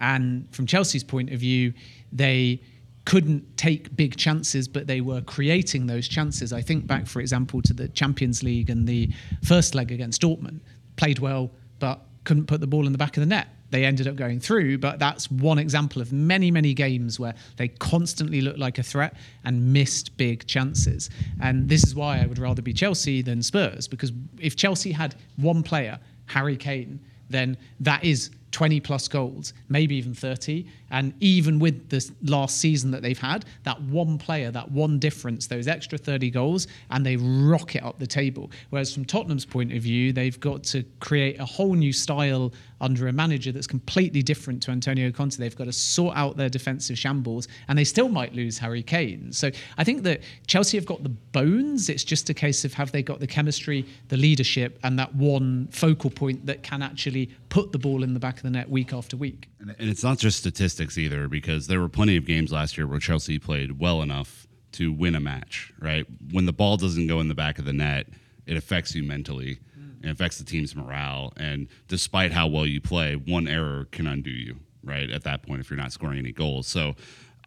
[0.00, 1.72] And from Chelsea's point of view,
[2.12, 2.60] they
[3.06, 6.52] couldn't take big chances, but they were creating those chances.
[6.52, 9.10] I think back, for example, to the Champions League and the
[9.44, 10.60] first leg against Dortmund.
[10.96, 13.46] Played well, but couldn't put the ball in the back of the net.
[13.70, 17.68] They ended up going through, but that's one example of many, many games where they
[17.68, 19.14] constantly looked like a threat
[19.44, 21.08] and missed big chances.
[21.40, 25.14] And this is why I would rather be Chelsea than Spurs, because if Chelsea had
[25.36, 30.66] one player, Harry Kane, then that is 20 plus goals, maybe even 30.
[30.90, 35.46] And even with the last season that they've had, that one player, that one difference,
[35.46, 38.50] those extra 30 goals, and they rocket up the table.
[38.70, 43.08] Whereas from Tottenham's point of view, they've got to create a whole new style under
[43.08, 45.36] a manager that's completely different to Antonio Conte.
[45.36, 49.32] They've got to sort out their defensive shambles, and they still might lose Harry Kane.
[49.32, 51.88] So I think that Chelsea have got the bones.
[51.88, 55.68] It's just a case of have they got the chemistry, the leadership, and that one
[55.68, 58.92] focal point that can actually put the ball in the back of the net week
[58.92, 59.48] after week.
[59.60, 62.86] And and it's not just statistics either, because there were plenty of games last year
[62.86, 66.06] where Chelsea played well enough to win a match, right?
[66.32, 68.08] When the ball doesn't go in the back of the net,
[68.46, 69.58] it affects you mentally.
[69.78, 70.04] Mm.
[70.04, 71.32] It affects the team's morale.
[71.36, 75.10] And despite how well you play, one error can undo you, right?
[75.10, 76.66] At that point, if you're not scoring any goals.
[76.66, 76.94] So,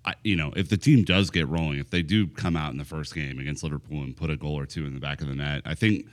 [0.05, 2.77] I, you know, if the team does get rolling, if they do come out in
[2.77, 5.27] the first game against Liverpool and put a goal or two in the back of
[5.27, 6.07] the net, I think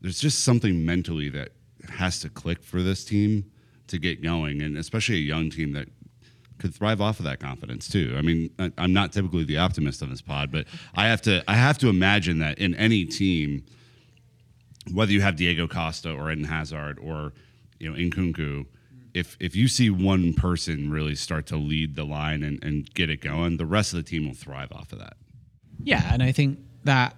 [0.00, 1.52] there's just something mentally that
[1.88, 3.50] has to click for this team
[3.86, 5.88] to get going, and especially a young team that
[6.60, 8.14] could thrive off of that confidence too.
[8.16, 11.42] I mean, I, I'm not typically the optimist on this pod, but I have to
[11.48, 13.64] I have to imagine that in any team,
[14.92, 17.32] whether you have Diego Costa or Eden Hazard or
[17.78, 18.66] you know Nkunku,
[19.14, 23.10] if if you see one person really start to lead the line and, and get
[23.10, 25.16] it going, the rest of the team will thrive off of that.
[25.82, 27.16] Yeah, and I think that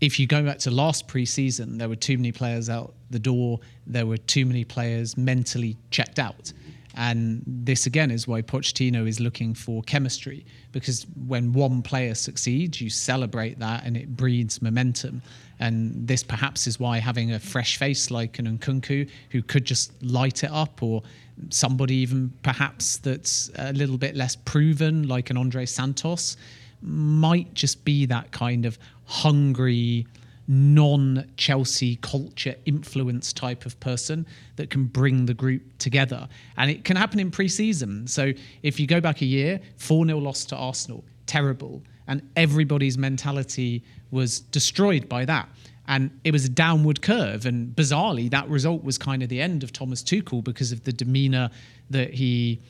[0.00, 3.60] if you go back to last preseason, there were too many players out the door.
[3.86, 6.52] There were too many players mentally checked out.
[6.94, 12.80] And this again is why Pochettino is looking for chemistry because when one player succeeds,
[12.80, 15.22] you celebrate that and it breeds momentum.
[15.58, 20.02] And this perhaps is why having a fresh face like an Nkunku who could just
[20.02, 21.02] light it up, or
[21.50, 26.36] somebody even perhaps that's a little bit less proven like an Andrey Santos,
[26.82, 30.06] might just be that kind of hungry,
[30.48, 34.26] non Chelsea culture influence type of person
[34.56, 36.28] that can bring the group together.
[36.56, 38.06] And it can happen in pre season.
[38.06, 41.82] So if you go back a year, 4 0 loss to Arsenal, terrible.
[42.08, 45.48] And everybody's mentality was destroyed by that.
[45.88, 47.46] And it was a downward curve.
[47.46, 50.92] And bizarrely, that result was kind of the end of Thomas Tuchel because of the
[50.92, 51.50] demeanor
[51.90, 52.60] that he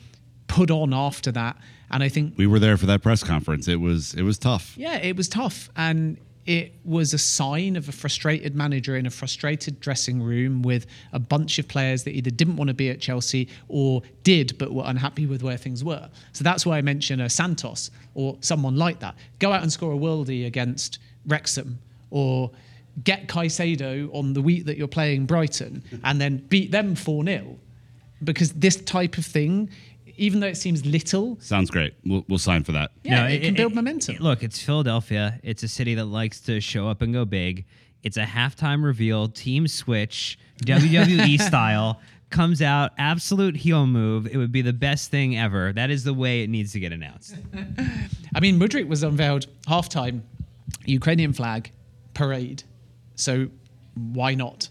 [0.47, 1.57] put on after that.
[1.91, 3.67] And I think We were there for that press conference.
[3.67, 4.75] It was it was tough.
[4.77, 5.69] yeah, it was tough.
[5.75, 10.85] And it was a sign of a frustrated manager in a frustrated dressing room with
[11.13, 14.73] a bunch of players that either didn't want to be at Chelsea or did but
[14.73, 16.09] were unhappy with where things were.
[16.33, 19.15] So that's why I mention a Santos or someone like that.
[19.39, 21.79] Go out and score a worldie against Wrexham
[22.09, 22.51] or
[23.03, 27.57] get Caicedo on the week that you're playing Brighton and then beat them 4 0.
[28.23, 29.69] Because this type of thing,
[30.17, 31.93] even though it seems little, Sounds great.
[32.05, 32.91] We'll, we'll sign for that.
[33.03, 34.17] yeah, it, can build momentum.
[34.19, 35.39] look, it's Philadelphia.
[35.43, 37.65] It's a city that likes to show up and go big.
[38.03, 41.99] It's a halftime reveal, team switch, WWE style.
[42.29, 44.25] Comes out, absolute heel move.
[44.25, 45.71] It would be the best thing ever.
[45.71, 47.35] That is the way it needs to get announced.
[48.35, 50.21] I mean, Mudryk was unveiled halftime,
[50.85, 51.71] Ukrainian flag,
[52.15, 52.63] parade.
[53.15, 53.49] So
[53.95, 54.69] why not?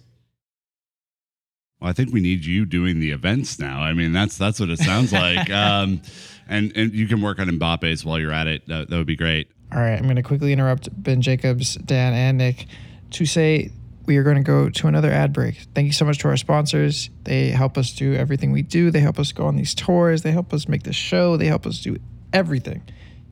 [1.83, 3.81] Well, I think we need you doing the events now.
[3.81, 5.51] I mean, that's that's what it sounds like.
[5.51, 6.01] um,
[6.49, 8.69] and and you can work on Mbappe's while you're at it.
[8.69, 9.51] That, that would be great.
[9.73, 12.67] All right, I'm going to quickly interrupt Ben Jacobs, Dan, and Nick
[13.11, 13.73] to say
[14.07, 15.57] we are going to go to another ad break.
[15.75, 17.11] Thank you so much to our sponsors.
[17.25, 18.93] They help us do everything we do.
[18.93, 20.23] They help us go on these tours.
[20.23, 21.37] They help us make the show.
[21.37, 21.97] They help us do
[22.33, 22.83] everything.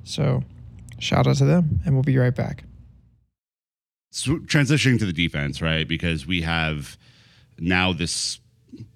[0.03, 0.43] So,
[0.99, 2.65] shout out to them, and we'll be right back.
[4.11, 5.87] So transitioning to the defense, right?
[5.87, 6.99] Because we have
[7.61, 8.40] now this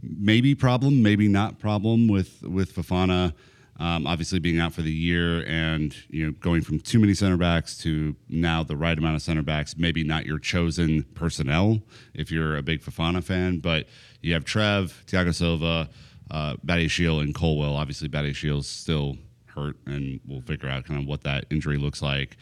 [0.03, 3.33] maybe problem, maybe not problem with with Fofana.
[3.77, 7.37] Um, obviously being out for the year and you know going from too many center
[7.37, 11.81] backs to now the right amount of center backs maybe not your chosen personnel
[12.15, 13.89] if you're a big Fofana fan but
[14.21, 15.91] you have Trev, Thiago Silva,
[16.31, 19.17] uh, Badiashile and Colwill obviously Badiashile's still
[19.47, 22.37] hurt and we'll figure out kind of what that injury looks like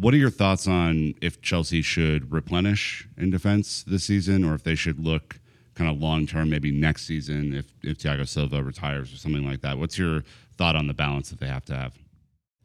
[0.00, 4.64] what are your thoughts on if Chelsea should replenish in defense this season or if
[4.64, 5.38] they should look
[5.74, 9.60] kind of long term, maybe next season if if Thiago Silva retires or something like
[9.62, 9.78] that.
[9.78, 10.22] What's your
[10.56, 11.94] thought on the balance that they have to have?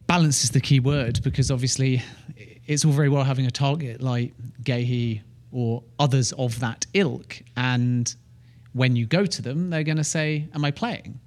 [0.09, 2.01] balance is the key word because obviously
[2.65, 4.33] it's all very well having a target like
[4.63, 7.43] Gehi or others of that ilk.
[7.55, 8.13] And
[8.73, 11.19] when you go to them, they're going to say, Am I playing?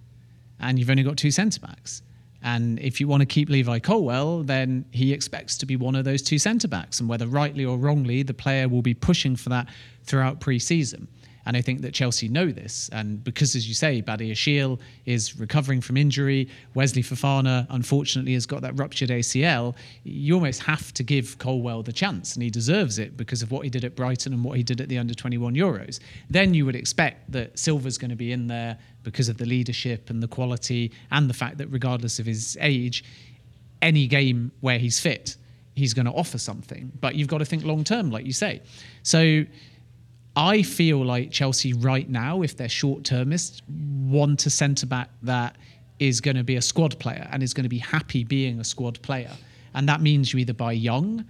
[0.59, 2.03] And you've only got two centre backs.
[2.43, 6.05] And if you want to keep Levi Colwill, then he expects to be one of
[6.05, 6.99] those two centre backs.
[6.99, 9.69] And whether rightly or wrongly, the player will be pushing for that
[10.03, 11.07] throughout pre season.
[11.45, 12.89] And I think that Chelsea know this.
[12.93, 18.63] And because, as you say, Badiashile is recovering from injury, Wesley Fofana, unfortunately, has got
[18.63, 19.75] that ruptured ACL,
[20.05, 22.35] you almost have to give Colwill the chance.
[22.35, 24.81] And he deserves it because of what he did at Brighton and what he did
[24.81, 25.99] at the under 21 Euros.
[26.31, 30.11] Then you would expect that Silva's going to be in there because of the leadership
[30.11, 33.05] and the quality and the fact that, regardless of his age,
[33.81, 35.37] any game where he's fit,
[35.75, 36.93] he's going to offer something.
[37.01, 38.63] But you've got to think long term, like you say.
[39.03, 39.45] So,
[40.37, 45.57] I feel like Chelsea right now, if they're short termist, want a centre back that
[45.99, 48.65] is going to be a squad player and is going to be happy being a
[48.65, 49.31] squad player.
[49.75, 51.25] And that means you either buy young,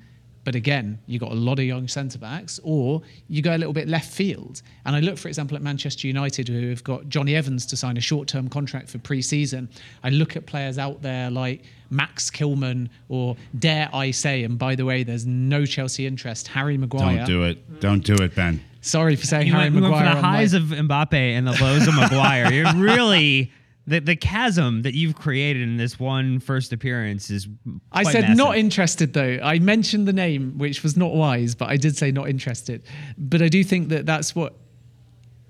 [0.44, 3.72] but again, you've got a lot of young centre backs, or you go a little
[3.72, 4.62] bit left field.
[4.84, 7.96] And I look, for example, at Manchester United, who have got Johnny Evans to sign
[7.96, 9.68] a short term contract for pre season.
[10.02, 14.74] I look at players out there like Max Kilman, or dare I say, and by
[14.74, 17.18] the way, there's no Chelsea interest, Harry Maguire.
[17.18, 17.80] Don't do it.
[17.80, 18.60] Don't do it, Ben.
[18.82, 20.10] Sorry for saying You Harry went, you went Maguire.
[20.16, 22.52] for the highs of Mbappe and the lows of Maguire.
[22.52, 23.50] You're really
[23.86, 27.48] the the chasm that you've created in this one first appearance is.
[27.92, 28.36] I said massive.
[28.36, 29.38] not interested though.
[29.42, 32.82] I mentioned the name, which was not wise, but I did say not interested.
[33.16, 34.54] But I do think that that's what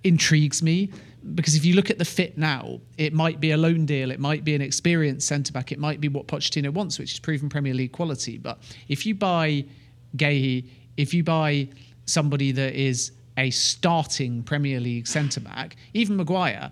[0.04, 0.90] intrigues me
[1.34, 4.18] because if you look at the fit now, it might be a loan deal, it
[4.18, 7.48] might be an experienced centre back, it might be what Pochettino wants, which is proven
[7.48, 8.38] Premier League quality.
[8.38, 8.58] But
[8.88, 9.64] if you buy
[10.16, 10.66] Gehi,
[10.96, 11.68] if you buy
[12.06, 16.70] somebody that is a starting Premier League centre back, even Maguire,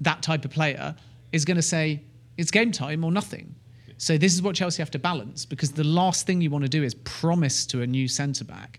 [0.00, 0.94] that type of player
[1.32, 2.02] is going to say
[2.36, 3.54] it's game time or nothing.
[3.98, 6.68] So this is what Chelsea have to balance because the last thing you want to
[6.68, 8.78] do is promise to a new centre back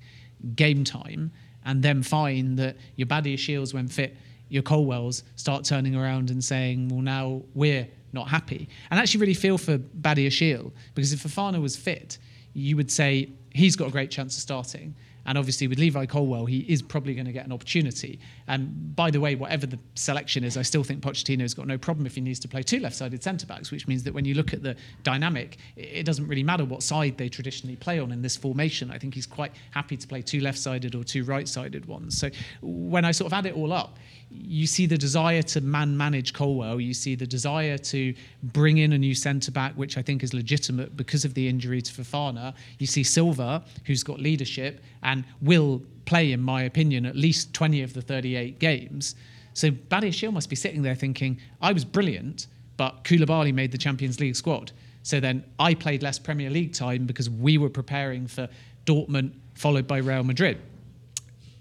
[0.55, 1.31] game time
[1.65, 4.15] and then find that your Badiashiles when fit,
[4.49, 8.69] your Colwills start turning around and saying, well, now we're not happy.
[8.91, 12.19] And actually really feel for Badiashile because if Fofana was fit,
[12.53, 14.95] you would say he's got a great chance of starting.
[15.27, 18.19] And obviously, with Levi Colwill, he is probably going to get an opportunity.
[18.47, 22.05] And by the way, whatever the selection is, I still think Pochettino's got no problem
[22.05, 24.53] if he needs to play two left-sided centre backs, which means that when you look
[24.53, 28.35] at the dynamic, it doesn't really matter what side they traditionally play on in this
[28.35, 28.89] formation.
[28.89, 32.17] I think he's quite happy to play two left-sided or two right-sided ones.
[32.17, 32.29] So
[32.61, 33.97] when I sort of add it all up,
[34.29, 36.81] you see the desire to man manage Colwill.
[36.81, 38.13] You see the desire to
[38.43, 41.81] bring in a new centre back, which I think is legitimate because of the injury
[41.81, 42.53] to Fofana.
[42.77, 47.83] You see Silva, who's got leadership and will play, in my opinion, at least 20
[47.83, 49.15] of the 38 games.
[49.53, 52.47] So Badiashile must be sitting there thinking, I was brilliant,
[52.77, 54.71] but Koulibaly made the Champions League squad.
[55.03, 58.49] So then I played less Premier League time because we were preparing for
[58.85, 60.61] Dortmund, followed by Real Madrid.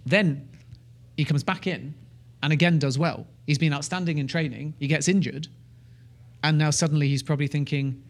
[0.04, 0.48] Then
[1.16, 1.94] he comes back in
[2.42, 3.26] and again does well.
[3.46, 4.74] He's been outstanding in training.
[4.78, 5.48] He gets injured.
[6.42, 8.02] And now suddenly he's probably thinking,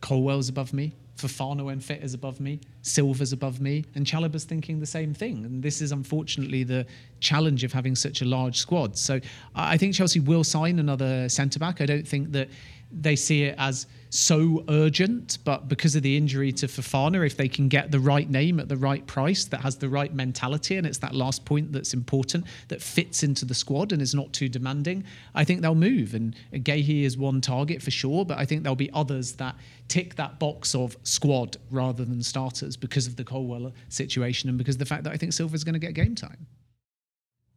[0.00, 0.92] Colwill's above me.
[1.18, 2.60] Fofana when fit is above me.
[2.82, 3.84] Silva's above me.
[3.94, 5.44] And Chalobah's thinking the same thing.
[5.44, 6.86] And this is unfortunately the
[7.20, 8.96] challenge of having such a large squad.
[8.96, 9.20] So
[9.54, 11.80] I think Chelsea will sign another centre back.
[11.80, 12.48] I don't think that
[12.90, 17.48] they see it as so urgent, but because of the injury to Fofana, if they
[17.48, 20.86] can get the right name at the right price that has the right mentality, and
[20.86, 24.48] it's that last point that's important, that fits into the squad and is not too
[24.48, 25.04] demanding,
[25.34, 26.14] I think they'll move.
[26.14, 29.56] And Gehi is one target for sure, but I think there'll be others that
[29.88, 34.76] tick that box of squad rather than starters because of the Colwill situation and because
[34.76, 36.46] of the fact that I think Silva's going to get game time.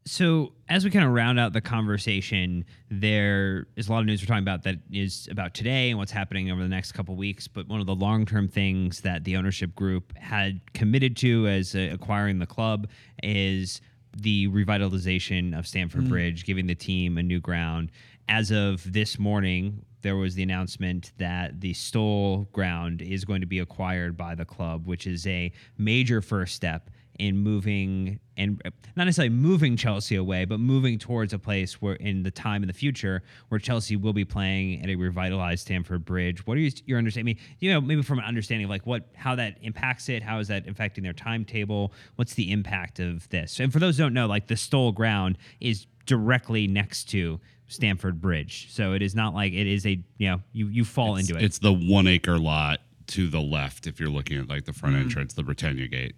[0.03, 4.21] So, as we kind of round out the conversation, there is a lot of news
[4.21, 7.47] we're talking about that is about today and what's happening over the next couple weeks.
[7.47, 11.75] But one of the long term things that the ownership group had committed to as
[11.75, 12.87] uh, acquiring the club
[13.21, 13.79] is
[14.17, 17.91] the revitalization of Stamford Bridge, giving the team a new ground.
[18.27, 23.47] As of this morning, there was the announcement that the Stoll ground is going to
[23.47, 26.89] be acquired by the club, which is a major first step
[27.21, 31.93] in moving and uh, not necessarily moving Chelsea away, but moving towards a place where
[31.93, 36.03] in the time in the future where Chelsea will be playing at a revitalized Stamford
[36.03, 36.47] Bridge.
[36.47, 37.37] What are you, your understanding?
[37.59, 40.47] You know, maybe from an understanding of like what how that impacts it, how is
[40.47, 41.93] that affecting their timetable?
[42.15, 43.59] What's the impact of this?
[43.59, 48.19] And for those who don't know, like the Stoll ground is directly next to Stamford
[48.19, 51.37] Bridge, so it is not like it is a you know you you fall into
[51.37, 51.43] it.
[51.43, 54.95] It's the one acre lot to the left if you're looking at like the front
[54.95, 56.15] entrance, the Britannia Gate.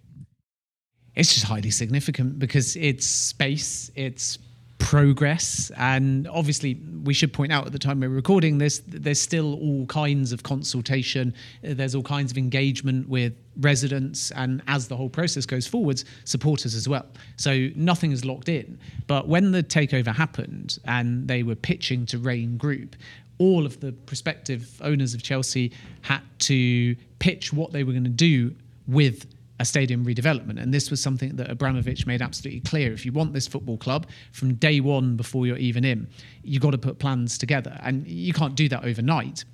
[1.16, 4.38] It's just highly significant because it's space, it's
[4.78, 9.54] progress, and obviously we should point out at the time we're recording this, there's still
[9.54, 15.08] all kinds of consultation, there's all kinds of engagement with residents, and as the whole
[15.08, 17.06] process goes forwards, supporters as well.
[17.36, 18.78] So nothing is locked in.
[19.06, 22.96] But when the takeover happened and they were pitching to Raine Group,
[23.38, 28.10] all of the prospective owners of Chelsea had to pitch what they were going to
[28.10, 28.54] do
[28.86, 29.26] with
[29.60, 30.60] a stadium redevelopment.
[30.60, 32.92] And this was something that Abramovich made absolutely clear.
[32.92, 36.08] If you want this football club from day one before you're even in,
[36.42, 37.78] you've got to put plans together.
[37.82, 39.44] And you can't do that overnight.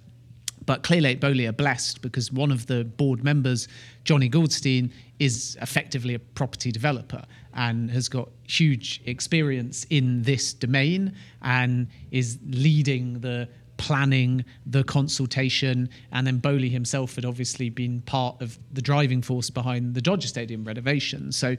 [0.67, 3.67] But Clearlake Boehly are blessed because one of the board members,
[4.05, 7.25] Johnny Goldstein, is effectively a property developer
[7.55, 13.49] and has got huge experience in this domain and is leading the
[13.81, 19.49] planning, the consultation, and then Boehly himself had obviously been part of the driving force
[19.49, 21.33] behind the Dodger Stadium renovation.
[21.33, 21.57] So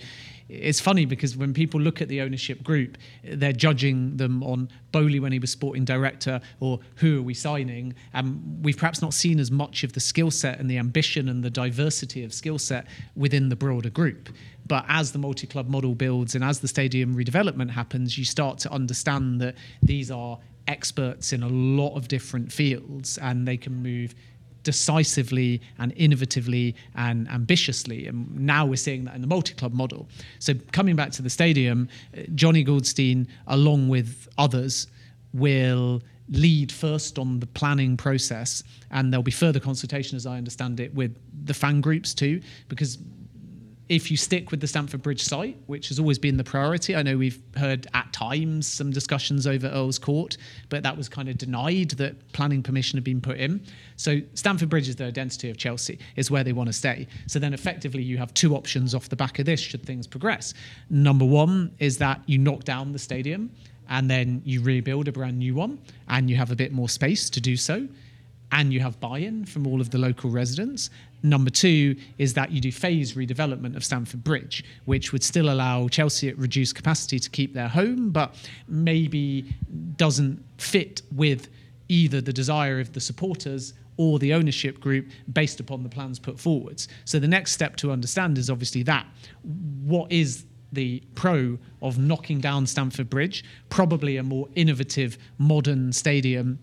[0.48, 5.20] it's funny because when people look at the ownership group, they're judging them on Boehly
[5.20, 7.96] when he was sporting director or who are we signing.
[8.14, 11.44] And we've perhaps not seen as much of the skill set and the ambition and
[11.44, 14.30] the diversity of skill set within the broader group.
[14.68, 18.60] But as the multi club model builds and as the stadium redevelopment happens, you start
[18.60, 23.74] to understand that these are experts in a lot of different fields and they can
[23.82, 24.16] move
[24.64, 28.08] decisively and innovatively and ambitiously.
[28.08, 30.08] And now we're seeing that in the multi club model.
[30.40, 34.88] So, coming back to the stadium, uh, Johnny Goldstein, along with others,
[35.34, 40.80] will lead first on the planning process and there'll be further consultation as i understand
[40.80, 41.14] it with
[41.46, 42.40] the fan groups too
[42.70, 43.00] because
[43.92, 47.04] if you stick with the Stamford Bridge site, which has always been the priority, I
[47.04, 50.38] know we've heard at times some discussions over Earl's Court,
[50.70, 53.62] but that was kind of denied that planning permission had been put in.
[53.98, 57.06] So Stamford Bridge is the identity of Chelsea, is where they want to stay.
[57.28, 60.54] So then effectively you have two options off the back of this should things progress.
[60.90, 63.52] Number one is that you knock down the stadium
[63.90, 65.78] and then you rebuild a brand new one
[66.08, 67.90] and you have a bit more space to do so
[68.52, 70.90] and you have buy-in from all of the local residents.
[71.24, 75.88] Number two is that you do phase redevelopment of Stamford Bridge, which would still allow
[75.88, 78.36] Chelsea at reduced capacity to keep their home, but
[78.68, 79.46] maybe
[79.98, 81.50] doesn't fit with
[81.88, 86.40] either the desire of the supporters or the ownership group based upon the plans put
[86.40, 86.88] forwards.
[87.06, 89.06] So the next step to understand is obviously that.
[89.84, 93.44] What is the pro of knocking down Stamford Bridge?
[93.70, 96.60] Probably a more innovative, modern stadium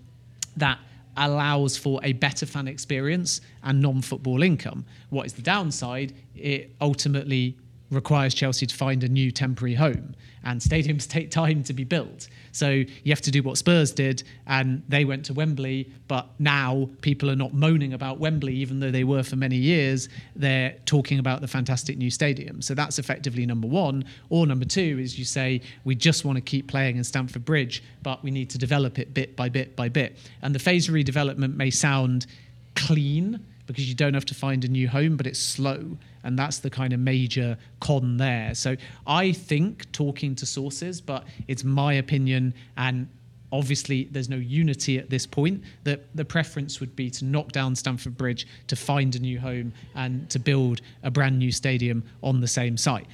[0.57, 0.78] that
[1.19, 4.85] allows for a better fan experience and non-football income.
[5.11, 6.14] What is the downside?
[6.35, 7.57] It ultimately
[7.91, 10.14] requires Chelsea to find a new temporary home,
[10.45, 12.28] and stadiums take time to be built.
[12.53, 15.91] So you have to do what Spurs did, and they went to Wembley.
[16.07, 20.09] But now people are not moaning about Wembley, even though they were for many years.
[20.36, 22.62] They're talking about the fantastic new stadium.
[22.62, 24.05] So that's effectively number one.
[24.28, 27.82] Or number two is you say we just want to keep playing in Stamford Bridge,
[28.03, 30.18] but we need to develop it bit by bit by bit.
[30.43, 32.26] And the phase redevelopment may sound
[32.74, 35.97] clean because you don't have to find a new home, but it's slow.
[36.25, 38.55] And that's the kind of major con there.
[38.57, 43.09] So I think talking to sources, but it's my opinion and
[43.53, 47.75] obviously there's no unity at this point that the preference would be to knock down
[47.75, 52.41] Stamford Bridge to find a new home and to build a brand new stadium on
[52.41, 53.07] the same site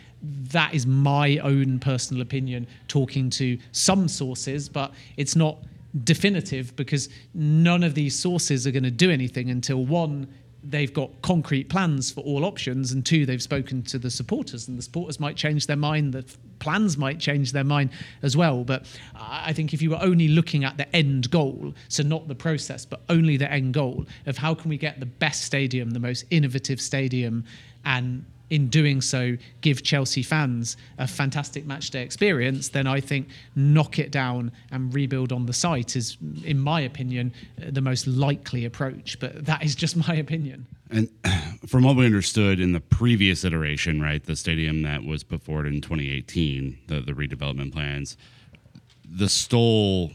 [0.51, 5.59] that is my own personal opinion talking to some sources but it's not
[6.03, 10.27] definitive because none of these sources are going to do anything until one
[10.71, 14.79] they've got concrete plans for all options and two they've spoken to the supporters and
[14.79, 16.25] the supporters might change their mind the
[16.59, 17.91] plans might change their mind
[18.23, 18.65] as well.
[18.65, 22.35] But i think if you were only looking at the end goal so not the
[22.35, 26.01] process but only the end goal of how can we get the best stadium the
[26.01, 27.45] most innovative stadium
[27.85, 33.29] and in doing so give Chelsea fans a fantastic match day experience, then I think
[33.57, 38.65] knock it down and rebuild on the site is, in my opinion, the most likely
[38.65, 39.19] approach.
[39.19, 40.67] But that is just my opinion.
[40.91, 41.09] And
[41.67, 45.67] from what we understood in the previous iteration, right, the stadium that was put forward
[45.67, 48.17] in 2018, the, the redevelopment plans,
[49.05, 50.13] the Stoll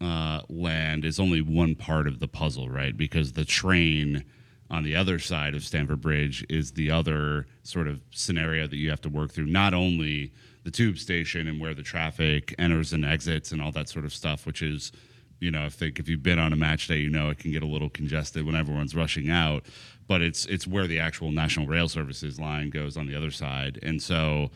[0.00, 2.96] uh, land is only one part of the puzzle, right?
[2.96, 4.24] Because the train
[4.70, 8.90] on the other side of Stamford Bridge is the other sort of scenario that you
[8.90, 9.46] have to work through.
[9.46, 10.32] Not only
[10.64, 14.12] the tube station and where the traffic enters and exits and all that sort of
[14.12, 14.92] stuff, which is,
[15.40, 17.52] you know, I think if you've been on a match day, you know it can
[17.52, 19.64] get a little congested when everyone's rushing out.
[20.06, 23.78] But it's it's where the actual National Rail Services line goes on the other side,
[23.82, 24.50] and so.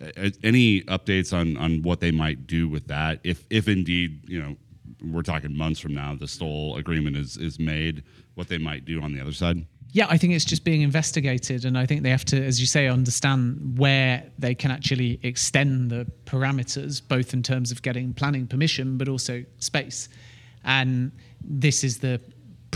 [0.00, 4.40] uh, Any updates on on what they might do with that, if if indeed you
[4.42, 4.56] know
[5.12, 8.02] we're talking months from now, the Stoll agreement is is made,
[8.36, 9.66] what they might do on the other side?
[9.92, 12.66] Yeah, I think it's just being investigated, and I think they have to, as you
[12.66, 18.46] say, understand where they can actually extend the parameters, both in terms of getting planning
[18.46, 20.08] permission, but also space.
[20.64, 22.20] And this is the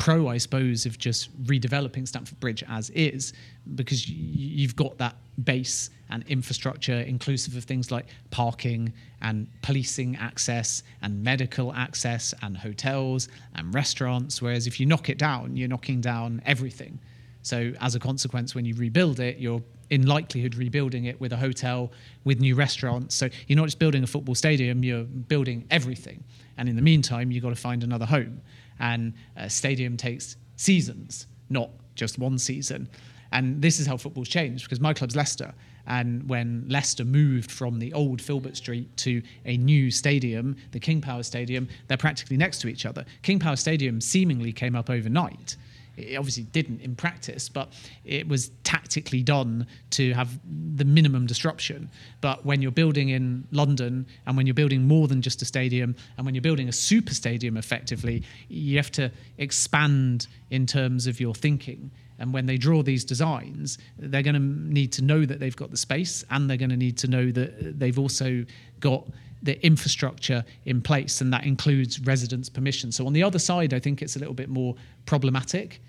[0.01, 3.35] pro, I suppose, of just redeveloping Stamford Bridge as is,
[3.75, 10.83] because you've got that base and infrastructure inclusive of things like parking and policing access
[11.03, 14.41] and medical access and hotels and restaurants.
[14.41, 16.99] Whereas if you knock it down, you're knocking down everything.
[17.43, 21.37] So as a consequence, when you rebuild it, you're in likelihood rebuilding it with a
[21.37, 21.93] hotel,
[22.25, 23.15] with new restaurants.
[23.15, 26.25] So you're not just building a football stadium, you're building everything.
[26.57, 28.41] And in the meantime, you've got to find another home.
[28.81, 32.89] And a stadium takes seasons, not just one season.
[33.33, 35.55] And this is how football's changed because my club's Leicester.
[35.87, 41.01] And when Leicester moved from the old Filbert Street to a new stadium, the King
[41.01, 43.05] Power Stadium, they're practically next to each other.
[43.22, 45.57] King Power Stadium seemingly came up overnight.
[46.03, 47.73] It obviously didn't in practice, but
[48.05, 50.39] it was tactically done to have
[50.77, 51.91] the minimum disruption.
[52.21, 55.97] But when you're building in London and when you're building more than just a stadium
[56.17, 61.21] and when you're building a super stadium effectively, you have to expand in terms of
[61.21, 61.91] your thinking.
[62.19, 65.71] And when they draw these designs, they're going to need to know that they've got
[65.71, 68.45] the space and they're going to need to know that they've also
[68.79, 69.07] got
[69.43, 72.93] the infrastructure in place, and that includes residents' permission.
[72.93, 74.75] So on the other side, I think it's a little bit more
[75.07, 75.81] problematic,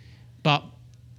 [0.43, 0.63] but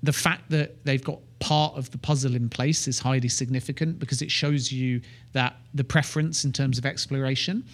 [0.02, 4.22] the fact that they've got part of the puzzle in place is highly significant because
[4.22, 5.00] it shows you
[5.32, 7.64] that the preference in terms of exploration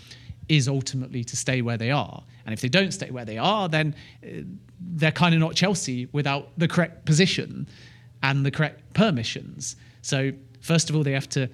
[0.49, 2.23] is ultimately to stay where they are.
[2.47, 3.95] And if they don't stay where they are, then
[4.25, 4.43] uh,
[4.81, 7.69] they're kind of not Chelsea without the correct position
[8.23, 9.77] and the correct permissions.
[10.03, 11.51] So, first of all, they have to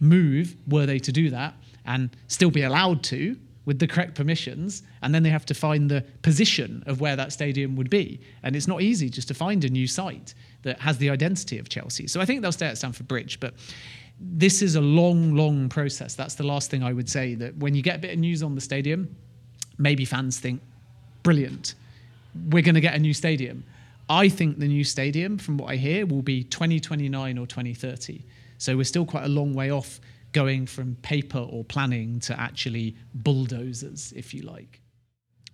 [0.00, 1.54] move, were they to do that,
[1.86, 4.82] and still be allowed to with the correct permissions.
[5.02, 8.20] And then they have to find the position of where that stadium would be.
[8.42, 11.68] And it's not easy just to find a new site that has the identity of
[11.68, 12.06] Chelsea.
[12.06, 13.40] So I think they'll stay at Stamford Bridge.
[13.40, 13.54] But
[14.20, 16.14] this is a long, long process.
[16.14, 17.34] That's the last thing I would say.
[17.34, 19.14] That when you get a bit of news on the stadium,
[19.78, 20.60] maybe fans think,
[21.22, 21.74] brilliant,
[22.50, 23.64] we're going to get a new stadium.
[24.08, 28.22] I think the new stadium, from what I hear, will be 2029 or 2030.
[28.58, 30.00] So we're still quite a long way off
[30.34, 34.82] going from paper or planning to actually bulldozers, if you like.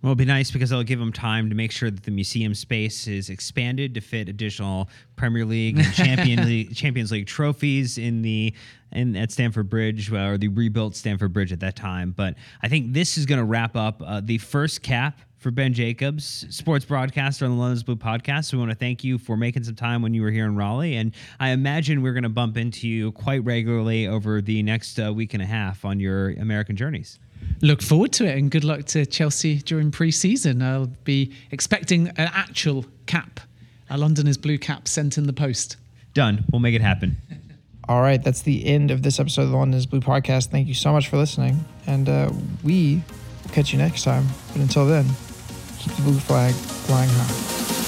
[0.01, 2.55] Well, it'll be nice because it'll give them time to make sure that the museum
[2.55, 8.23] space is expanded to fit additional Premier League and Champion League, Champions League trophies in
[8.23, 8.53] the
[8.91, 12.11] in at Stamford Bridge or the rebuilt Stamford Bridge at that time.
[12.17, 15.73] But I think this is going to wrap up uh, the first cap for Ben
[15.73, 18.53] Jacobs, sports broadcaster on the London's Blue podcast.
[18.53, 20.95] We want to thank you for making some time when you were here in Raleigh,
[20.95, 25.11] and I imagine we're going to bump into you quite regularly over the next uh,
[25.11, 27.17] week and a half on your American journeys.
[27.61, 30.61] Look forward to it and good luck to Chelsea during pre season.
[30.61, 33.39] I'll be expecting an actual cap,
[33.89, 35.77] a Londoners blue cap sent in the post.
[36.13, 36.45] Done.
[36.51, 37.17] We'll make it happen.
[37.89, 40.49] All right, that's the end of this episode of the London's Blue podcast.
[40.49, 42.31] Thank you so much for listening, and uh,
[42.63, 43.01] we
[43.43, 44.27] will catch you next time.
[44.53, 45.30] But until then, keep the
[45.99, 47.80] blue flag flying high.